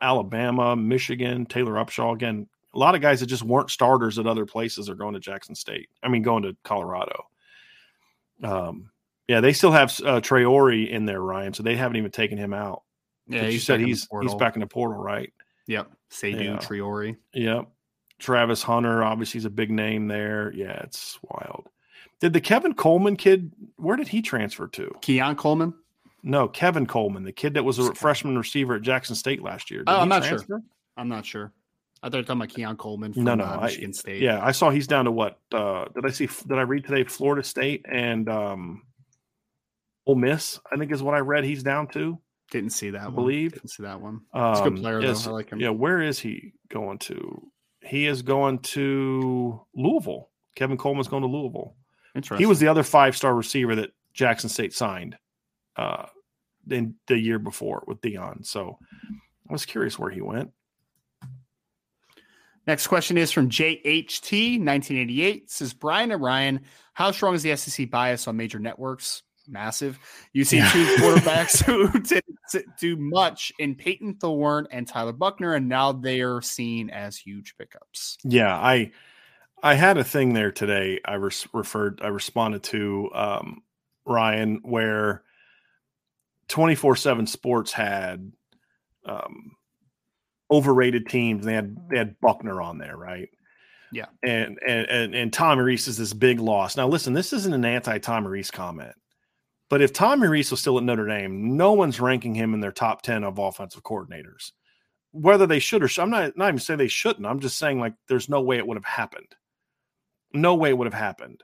[0.00, 2.14] Alabama, Michigan, Taylor Upshaw.
[2.14, 5.20] Again, a lot of guys that just weren't starters at other places are going to
[5.20, 5.88] Jackson State.
[6.02, 7.26] I mean, going to Colorado.
[8.42, 8.90] Um,
[9.28, 11.54] yeah, they still have uh, Traore in there, Ryan.
[11.54, 12.82] So they haven't even taken him out.
[13.28, 15.32] Yeah, you said back in the he's he's back in the portal, right?
[15.66, 15.90] Yep.
[16.10, 16.56] Sadu Yeah.
[16.56, 17.16] Triori.
[17.34, 17.68] Yep.
[18.18, 20.52] Travis Hunter, obviously, is a big name there.
[20.54, 21.68] Yeah, it's wild.
[22.20, 23.52] Did the Kevin Coleman kid?
[23.76, 24.94] Where did he transfer to?
[25.02, 25.74] Keon Coleman.
[26.22, 29.80] No, Kevin Coleman, the kid that was a freshman receiver at Jackson State last year.
[29.80, 30.40] Did Oh, I'm not sure.
[30.96, 31.52] I'm not sure.
[32.02, 34.22] I thought you were talking about Keon Coleman from No, no, uh, I- Michigan State.
[34.22, 35.38] Yeah, I saw he's down to what?
[35.52, 36.26] Uh, did I see?
[36.26, 37.04] Did I read today?
[37.04, 38.82] Florida State and um,
[40.06, 40.58] Ole Miss.
[40.72, 41.44] I think is what I read.
[41.44, 42.18] He's down to.
[42.50, 43.14] Didn't see that one.
[43.14, 43.52] believe.
[43.52, 44.20] Didn't see that one.
[44.32, 45.30] Um, He's a good player, yes, though.
[45.30, 45.60] I like him.
[45.60, 47.50] Yeah, where is he going to?
[47.86, 50.30] He is going to Louisville.
[50.54, 51.76] Kevin Coleman's going to Louisville.
[52.14, 52.42] Interesting.
[52.42, 55.16] He was the other five star receiver that Jackson State signed
[55.76, 56.06] uh,
[56.70, 58.44] in the year before with Deion.
[58.44, 58.78] So
[59.48, 60.50] I was curious where he went.
[62.66, 65.50] Next question is from JHT 1988.
[65.50, 66.62] Says Brian and Ryan,
[66.94, 69.22] how strong is the SEC bias on major networks?
[69.48, 69.98] Massive.
[70.32, 70.70] You see Yeah.
[70.70, 76.20] two quarterbacks who didn't do much in Peyton Thorne and Tyler Buchner, and now they
[76.20, 78.18] are seen as huge pickups.
[78.24, 78.92] Yeah, I
[79.62, 81.00] I had a thing there today.
[81.04, 83.62] I res- referred, I responded to um,
[84.04, 85.22] Ryan where
[86.48, 88.32] twenty four seven Sports had
[89.04, 89.52] um,
[90.50, 91.44] overrated teams.
[91.44, 93.28] They had they had Buchner on there, right?
[93.92, 94.06] Yeah.
[94.22, 96.76] and and and, and Tommy Rees is this big loss.
[96.76, 98.94] Now, listen, this isn't an anti Tommy Rees comment,
[99.68, 102.72] but if Tommy Rees was still at Notre Dame, no one's ranking him in their
[102.72, 104.52] top ten of offensive coordinators.
[105.12, 107.26] Whether they should or should, I'm not not even saying they shouldn't.
[107.26, 109.34] I'm just saying like there's no way it would have happened.
[110.32, 111.42] No way it would have happened.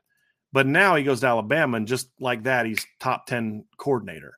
[0.52, 4.36] But now he goes to Alabama, and just like that, he's top ten coordinator.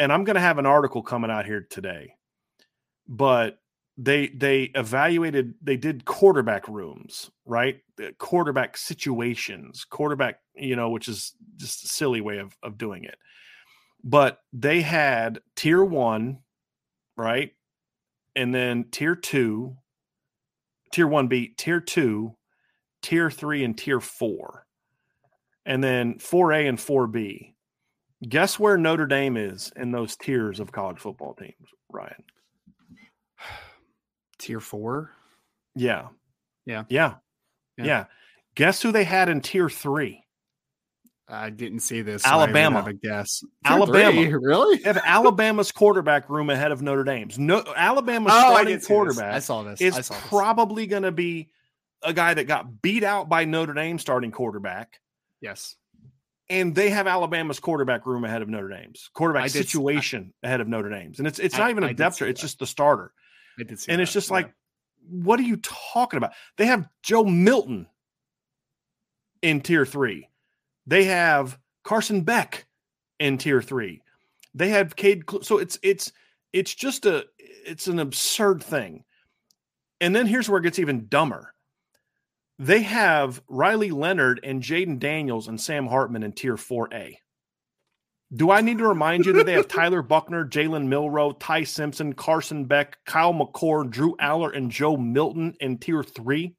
[0.00, 2.14] And I'm going to have an article coming out here today,
[3.08, 3.58] but
[3.98, 7.80] they they evaluated they did quarterback rooms right?
[8.18, 13.16] Quarterback situations quarterback you know which is just a silly way of, of doing it.
[14.04, 16.38] But they had tier one
[17.16, 17.50] right?
[18.36, 19.76] And then tier two
[20.92, 22.36] tier one b tier two
[23.02, 24.64] tier three and tier four.
[25.66, 27.52] And then 4a and 4b
[28.26, 32.24] guess where notre dame is in those tiers of college football teams ryan
[34.38, 35.10] Tier four.
[35.74, 36.08] Yeah.
[36.66, 36.84] Yeah.
[36.88, 37.14] Yeah.
[37.76, 37.84] Yeah.
[37.84, 38.04] Yeah.
[38.54, 40.24] Guess who they had in tier three?
[41.30, 42.22] I didn't see this.
[42.22, 43.40] so I have a guess.
[43.40, 44.12] Tier Alabama.
[44.12, 44.34] three?
[44.34, 44.82] Really?
[44.84, 47.38] Have Alabama's quarterback room ahead of Notre Dame's.
[47.38, 48.86] No, Alabama's Oh, starting this.
[48.86, 49.80] quarterback I saw this.
[49.82, 51.50] I is saw probably going to be
[52.02, 55.00] a guy that got beat out by Notre Dame starting quarterback,
[55.42, 55.76] yes.
[56.48, 60.68] and they have Alabama's quarterback room ahead of Notre Dame's quarterback did- situation ahead of
[60.68, 63.12] Notre Dame's, and it's it's I- not even a depth chart; it's just the starter,
[63.58, 64.34] I did see and it's just yeah.
[64.34, 64.52] like,
[65.08, 66.32] what are you talking about?
[66.56, 67.86] They have Joe Milton
[69.42, 70.28] in tier three.
[70.86, 72.66] They have Carson Beck
[73.18, 74.02] in tier three.
[74.54, 75.24] They have Cade.
[75.28, 76.12] Cl- So it's it's
[76.52, 79.04] it's just a it's an absurd thing.
[80.00, 81.54] And then here's where it gets even dumber.
[82.58, 87.14] They have Riley Leonard and Jayden Daniels and Sam Hartman in tier 4A.
[88.34, 92.12] Do I need to remind you that they have Tyler Buchner, Jalen Milroe, Ty Simpson,
[92.12, 96.54] Carson Beck, Kyle McCord, Drew Allar, and Joe Milton in tier three?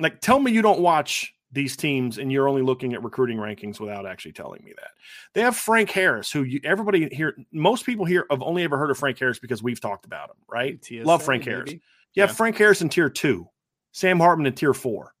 [0.00, 3.80] Like, tell me you don't watch these teams and you're only looking at recruiting rankings
[3.80, 4.90] without actually telling me that.
[5.32, 8.90] They have Frank Harris, who you, everybody here, most people here have only ever heard
[8.90, 10.78] of Frank Harris because we've talked about him, right?
[10.90, 11.70] Love TSA, Frank Harris.
[11.70, 11.82] maybe?
[12.14, 13.48] You have Frank Harris in tier two,
[13.92, 15.14] Sam Hartman in tier four.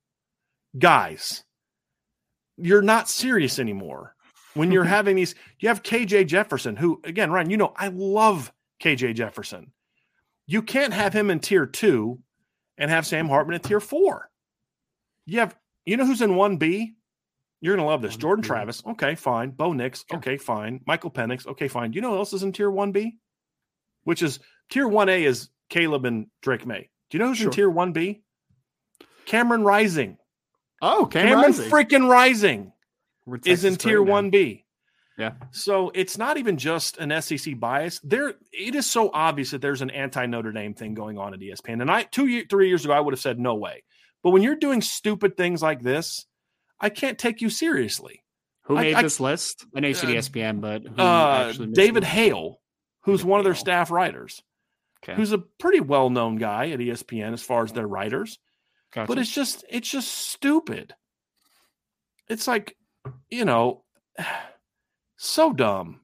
[0.76, 1.44] Guys,
[2.56, 4.14] you're not serious anymore.
[4.58, 8.52] When you're having these, you have KJ Jefferson, who, again, Ryan, you know, I love
[8.82, 9.72] KJ Jefferson.
[10.46, 12.18] You can't have him in tier two
[12.76, 14.30] and have Sam Hartman in tier four.
[15.26, 15.56] You have,
[15.86, 16.94] you know who's in 1B?
[17.60, 18.16] You're going to love this.
[18.16, 18.82] Jordan Travis.
[18.86, 19.50] Okay, fine.
[19.50, 20.04] Bo Nix.
[20.12, 20.80] Okay, fine.
[20.86, 21.46] Michael Penix.
[21.46, 21.92] Okay, fine.
[21.92, 23.12] You know who else is in tier 1B?
[24.04, 24.40] Which is
[24.70, 26.88] tier 1A is Caleb and Drake Maye.
[27.10, 27.46] Do you know who's sure.
[27.46, 28.22] in tier 1B?
[29.24, 30.18] Cameron Rising.
[30.82, 32.72] Oh, Cameron, Cameron freaking Rising
[33.44, 34.64] is in tier 1B.
[35.18, 35.32] Yeah.
[35.50, 38.00] So it's not even just an SEC bias.
[38.04, 41.40] There, it is so obvious that there's an anti Notre Dame thing going on at
[41.40, 41.82] ESPN.
[41.82, 43.82] And I, two, three years ago, I would have said no way.
[44.22, 46.26] But when you're doing stupid things like this,
[46.80, 48.22] I can't take you seriously.
[48.62, 49.66] Who made I, this I, list?
[49.74, 52.60] I know you said uh, ESPN, but uh, David Hale,
[53.00, 54.42] who's David one of their staff writers,
[55.02, 55.16] okay.
[55.16, 58.38] who's a pretty well known guy at ESPN as far as their writers.
[58.92, 59.08] Gotcha.
[59.08, 60.94] But it's just it's just stupid.
[62.28, 62.76] It's like,
[63.30, 63.84] you know,
[65.16, 66.00] so dumb.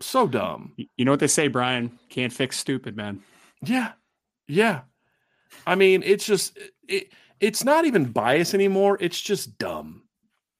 [0.00, 0.74] So dumb.
[0.96, 1.98] You know what they say, Brian?
[2.08, 3.20] Can't fix stupid, man.
[3.62, 3.92] Yeah.
[4.46, 4.82] Yeah.
[5.66, 6.58] I mean, it's just
[6.88, 8.96] it, it's not even bias anymore.
[9.00, 10.02] It's just dumb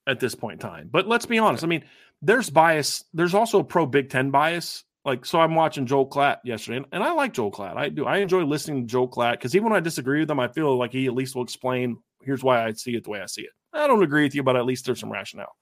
[0.06, 0.88] at this point in time.
[0.90, 1.62] But let's be honest.
[1.62, 1.84] I mean,
[2.22, 3.04] there's bias.
[3.14, 4.84] There's also a pro Big Ten bias.
[5.04, 7.76] Like, so I'm watching Joel Klatt yesterday, and, and I like Joel Klatt.
[7.76, 8.04] I do.
[8.04, 10.76] I enjoy listening to Joel Klatt because even when I disagree with him, I feel
[10.76, 13.42] like he at least will explain here's why I see it the way I see
[13.42, 13.50] it.
[13.72, 15.56] I don't agree with you, but at least there's some rationale.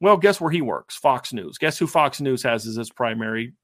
[0.00, 0.96] Well, guess where he works?
[0.96, 1.58] Fox News.
[1.58, 3.54] Guess who Fox News has as its primary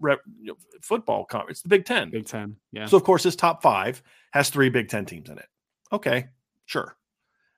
[0.00, 1.62] rep, you know, football conference?
[1.62, 2.10] The Big Ten.
[2.10, 2.56] Big Ten.
[2.72, 2.86] Yeah.
[2.86, 4.02] So of course, his top five
[4.32, 5.46] has three Big Ten teams in it.
[5.92, 6.26] Okay,
[6.66, 6.96] sure.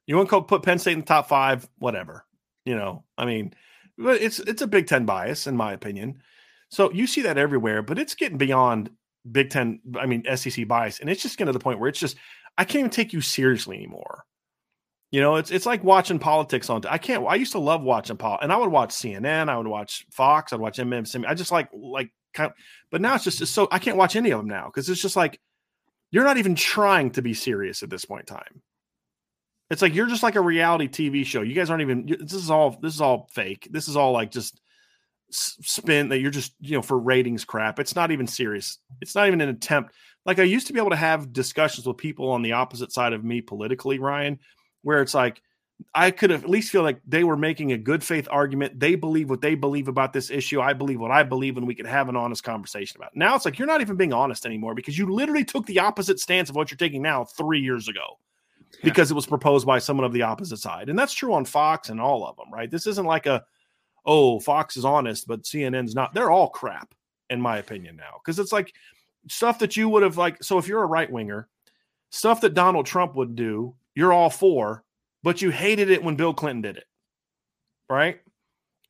[0.06, 1.68] You want to put Penn State in the top five?
[1.78, 2.26] Whatever.
[2.64, 3.54] You know, I mean,
[3.98, 6.20] it's it's a Big Ten bias in my opinion.
[6.70, 8.90] So you see that everywhere, but it's getting beyond
[9.32, 9.80] Big Ten.
[9.98, 12.16] I mean, SEC bias, and it's just getting to the point where it's just
[12.58, 14.24] I can't even take you seriously anymore.
[15.10, 16.84] You know, it's it's like watching politics on.
[16.86, 17.26] I can't.
[17.26, 19.48] I used to love watching pol, and I would watch CNN.
[19.48, 20.52] I would watch Fox.
[20.52, 21.24] I'd watch MSNBC.
[21.26, 22.50] I just like like kind.
[22.50, 22.56] Of,
[22.90, 25.00] but now it's just it's so I can't watch any of them now because it's
[25.00, 25.40] just like
[26.10, 28.62] you're not even trying to be serious at this point in time.
[29.70, 31.40] It's like you're just like a reality TV show.
[31.40, 32.06] You guys aren't even.
[32.06, 32.78] This is all.
[32.80, 33.66] This is all fake.
[33.70, 34.60] This is all like just
[35.30, 37.78] spin that you're just you know for ratings crap.
[37.78, 38.78] It's not even serious.
[39.00, 39.94] It's not even an attempt.
[40.26, 43.14] Like I used to be able to have discussions with people on the opposite side
[43.14, 44.38] of me politically, Ryan,
[44.82, 45.42] where it's like
[45.94, 48.80] I could at least feel like they were making a good faith argument.
[48.80, 50.60] They believe what they believe about this issue.
[50.60, 53.18] I believe what I believe, and we could have an honest conversation about it.
[53.18, 56.18] Now it's like you're not even being honest anymore because you literally took the opposite
[56.18, 58.18] stance of what you're taking now three years ago
[58.72, 58.80] yeah.
[58.82, 60.88] because it was proposed by someone of the opposite side.
[60.88, 62.70] And that's true on Fox and all of them, right?
[62.70, 63.44] This isn't like a,
[64.04, 66.14] oh, Fox is honest, but CNN's not.
[66.14, 66.94] They're all crap,
[67.30, 68.20] in my opinion, now.
[68.24, 68.74] Because it's like
[69.28, 71.48] stuff that you would have, like, so if you're a right winger,
[72.10, 74.84] stuff that Donald Trump would do, you're all for
[75.24, 76.84] but you hated it when Bill Clinton did it.
[77.90, 78.20] Right.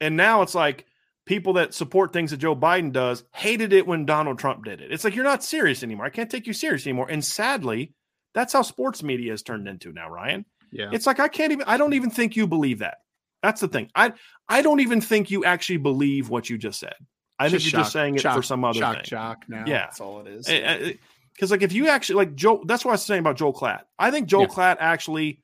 [0.01, 0.85] And now it's like
[1.25, 4.93] people that support things that Joe Biden does hated it when Donald Trump did it.
[4.93, 6.05] It's like you're not serious anymore.
[6.05, 7.09] I can't take you serious anymore.
[7.09, 7.95] And sadly,
[8.35, 10.45] that's how sports media has turned into now, Ryan.
[10.71, 10.91] Yeah.
[10.93, 12.99] It's like I can't even I don't even think you believe that.
[13.43, 13.91] That's the thing.
[13.95, 14.13] I
[14.49, 16.95] I don't even think you actually believe what you just said.
[17.39, 19.05] I think you're just saying it shock, for some other shock, thing.
[19.05, 19.65] Shock now.
[19.67, 19.87] Yeah.
[19.87, 20.99] That's all it is.
[21.39, 23.83] Because like if you actually like Joe, that's what I was saying about Joel Klatt.
[23.99, 24.49] I think Joel yeah.
[24.49, 25.43] Klatt actually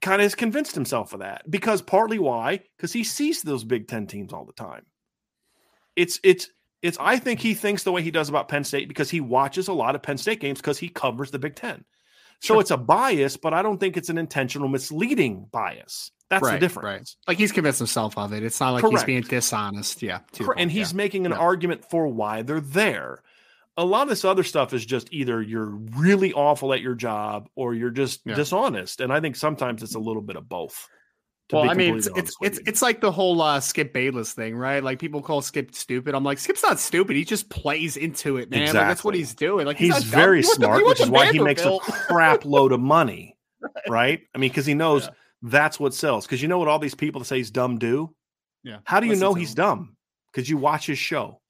[0.00, 3.86] kind of has convinced himself of that because partly why because he sees those big
[3.88, 4.84] 10 teams all the time
[5.96, 6.48] it's it's
[6.82, 9.68] it's i think he thinks the way he does about penn state because he watches
[9.68, 11.84] a lot of penn state games because he covers the big 10
[12.40, 12.60] so sure.
[12.60, 16.58] it's a bias but i don't think it's an intentional misleading bias that's right, the
[16.58, 17.32] difference right.
[17.32, 18.98] like he's convinced himself of it it's not like Correct.
[18.98, 20.20] he's being dishonest yeah
[20.56, 20.96] and he's yeah.
[20.96, 21.38] making an yeah.
[21.38, 23.22] argument for why they're there
[23.76, 27.48] a lot of this other stuff is just either you're really awful at your job
[27.54, 28.34] or you're just yeah.
[28.34, 29.00] dishonest.
[29.00, 30.88] And I think sometimes it's a little bit of both.
[31.52, 34.84] Well, I mean, it's it's it's, it's, like the whole uh, Skip Bayless thing, right?
[34.84, 36.14] Like people call Skip stupid.
[36.14, 37.16] I'm like, Skip's not stupid.
[37.16, 38.62] He just plays into it, man.
[38.62, 38.78] Exactly.
[38.78, 39.66] Like, that's what he's doing.
[39.66, 43.36] Like he's, he's very smart, which is why he makes a crap load of money,
[43.60, 43.88] right?
[43.88, 44.20] right?
[44.32, 45.10] I mean, because he knows yeah.
[45.42, 46.24] that's what sells.
[46.24, 48.14] Because you know what all these people that say he's dumb do?
[48.62, 48.78] Yeah.
[48.84, 49.56] How do you know he's him.
[49.56, 49.96] dumb?
[50.32, 51.40] Because you watch his show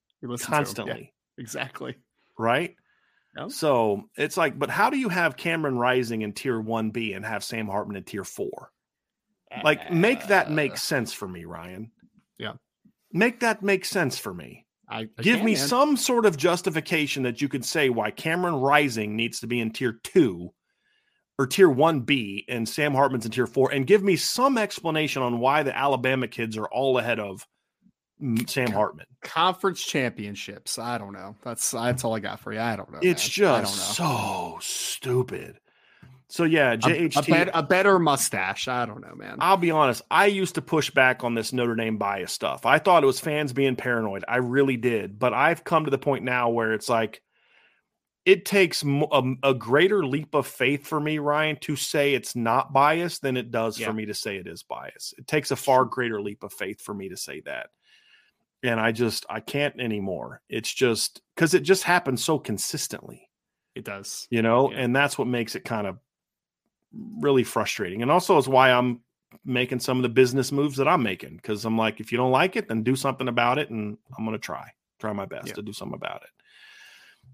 [0.41, 1.13] constantly.
[1.37, 1.97] Yeah, exactly
[2.41, 2.75] right?
[3.49, 7.45] So it's like, but how do you have Cameron Rising in tier 1B and have
[7.45, 8.71] Sam Hartman in tier four?
[9.65, 10.77] Like, make that make uh.
[10.77, 11.91] sense for me, Ryan.
[12.39, 12.53] Yeah.
[13.13, 14.67] Make that make sense for me.
[14.89, 15.69] I, I Give can, me man.
[15.69, 19.71] some sort of justification that you could say why Cameron Rising needs to be in
[19.71, 20.51] tier two
[21.39, 25.39] or tier 1B and Sam Hartman's in tier four, and give me some explanation on
[25.39, 27.47] why the Alabama kids are all ahead of
[28.47, 29.07] Sam Hartman.
[29.23, 30.79] Conference championships.
[30.79, 31.37] I don't know.
[31.43, 32.61] That's that's all I got for you.
[32.61, 32.99] I don't know.
[33.03, 33.63] It's man.
[33.63, 35.59] just so stupid.
[36.29, 38.69] So yeah, JHT a, a, bet, a, better mustache.
[38.69, 39.39] I don't know, man.
[39.41, 40.03] I'll be honest.
[40.13, 42.65] I used to push back on this Notre Dame bias stuff.
[42.65, 44.25] I thought it was fans being paranoid.
[44.29, 47.21] I really did, but I've come to the point now where it's like
[48.25, 52.73] it takes a, a, greater leap of faith for me, Ryan, to say it's not
[52.73, 53.89] biased than it does yeah.
[53.89, 55.19] for me to say it is biased.
[55.19, 57.71] It takes a far greater leap of faith for me to say that.
[58.63, 60.43] And I just, I can't anymore.
[60.49, 63.29] It's just because it just happens so consistently.
[63.75, 64.27] It does.
[64.31, 64.79] You know, yeah.
[64.79, 65.99] and that's what makes it kind of
[67.21, 68.03] really frustrating.
[68.03, 69.01] And also is why I'm
[69.45, 72.33] making some of the business moves that I'm making because I'm like, if you don't
[72.33, 73.71] like it, then do something about it.
[73.71, 75.55] And I'm going to try, try my best yeah.
[75.55, 76.31] to do something about it.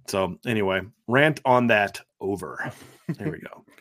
[0.08, 2.72] So anyway, rant on that over.
[3.08, 3.64] There we go.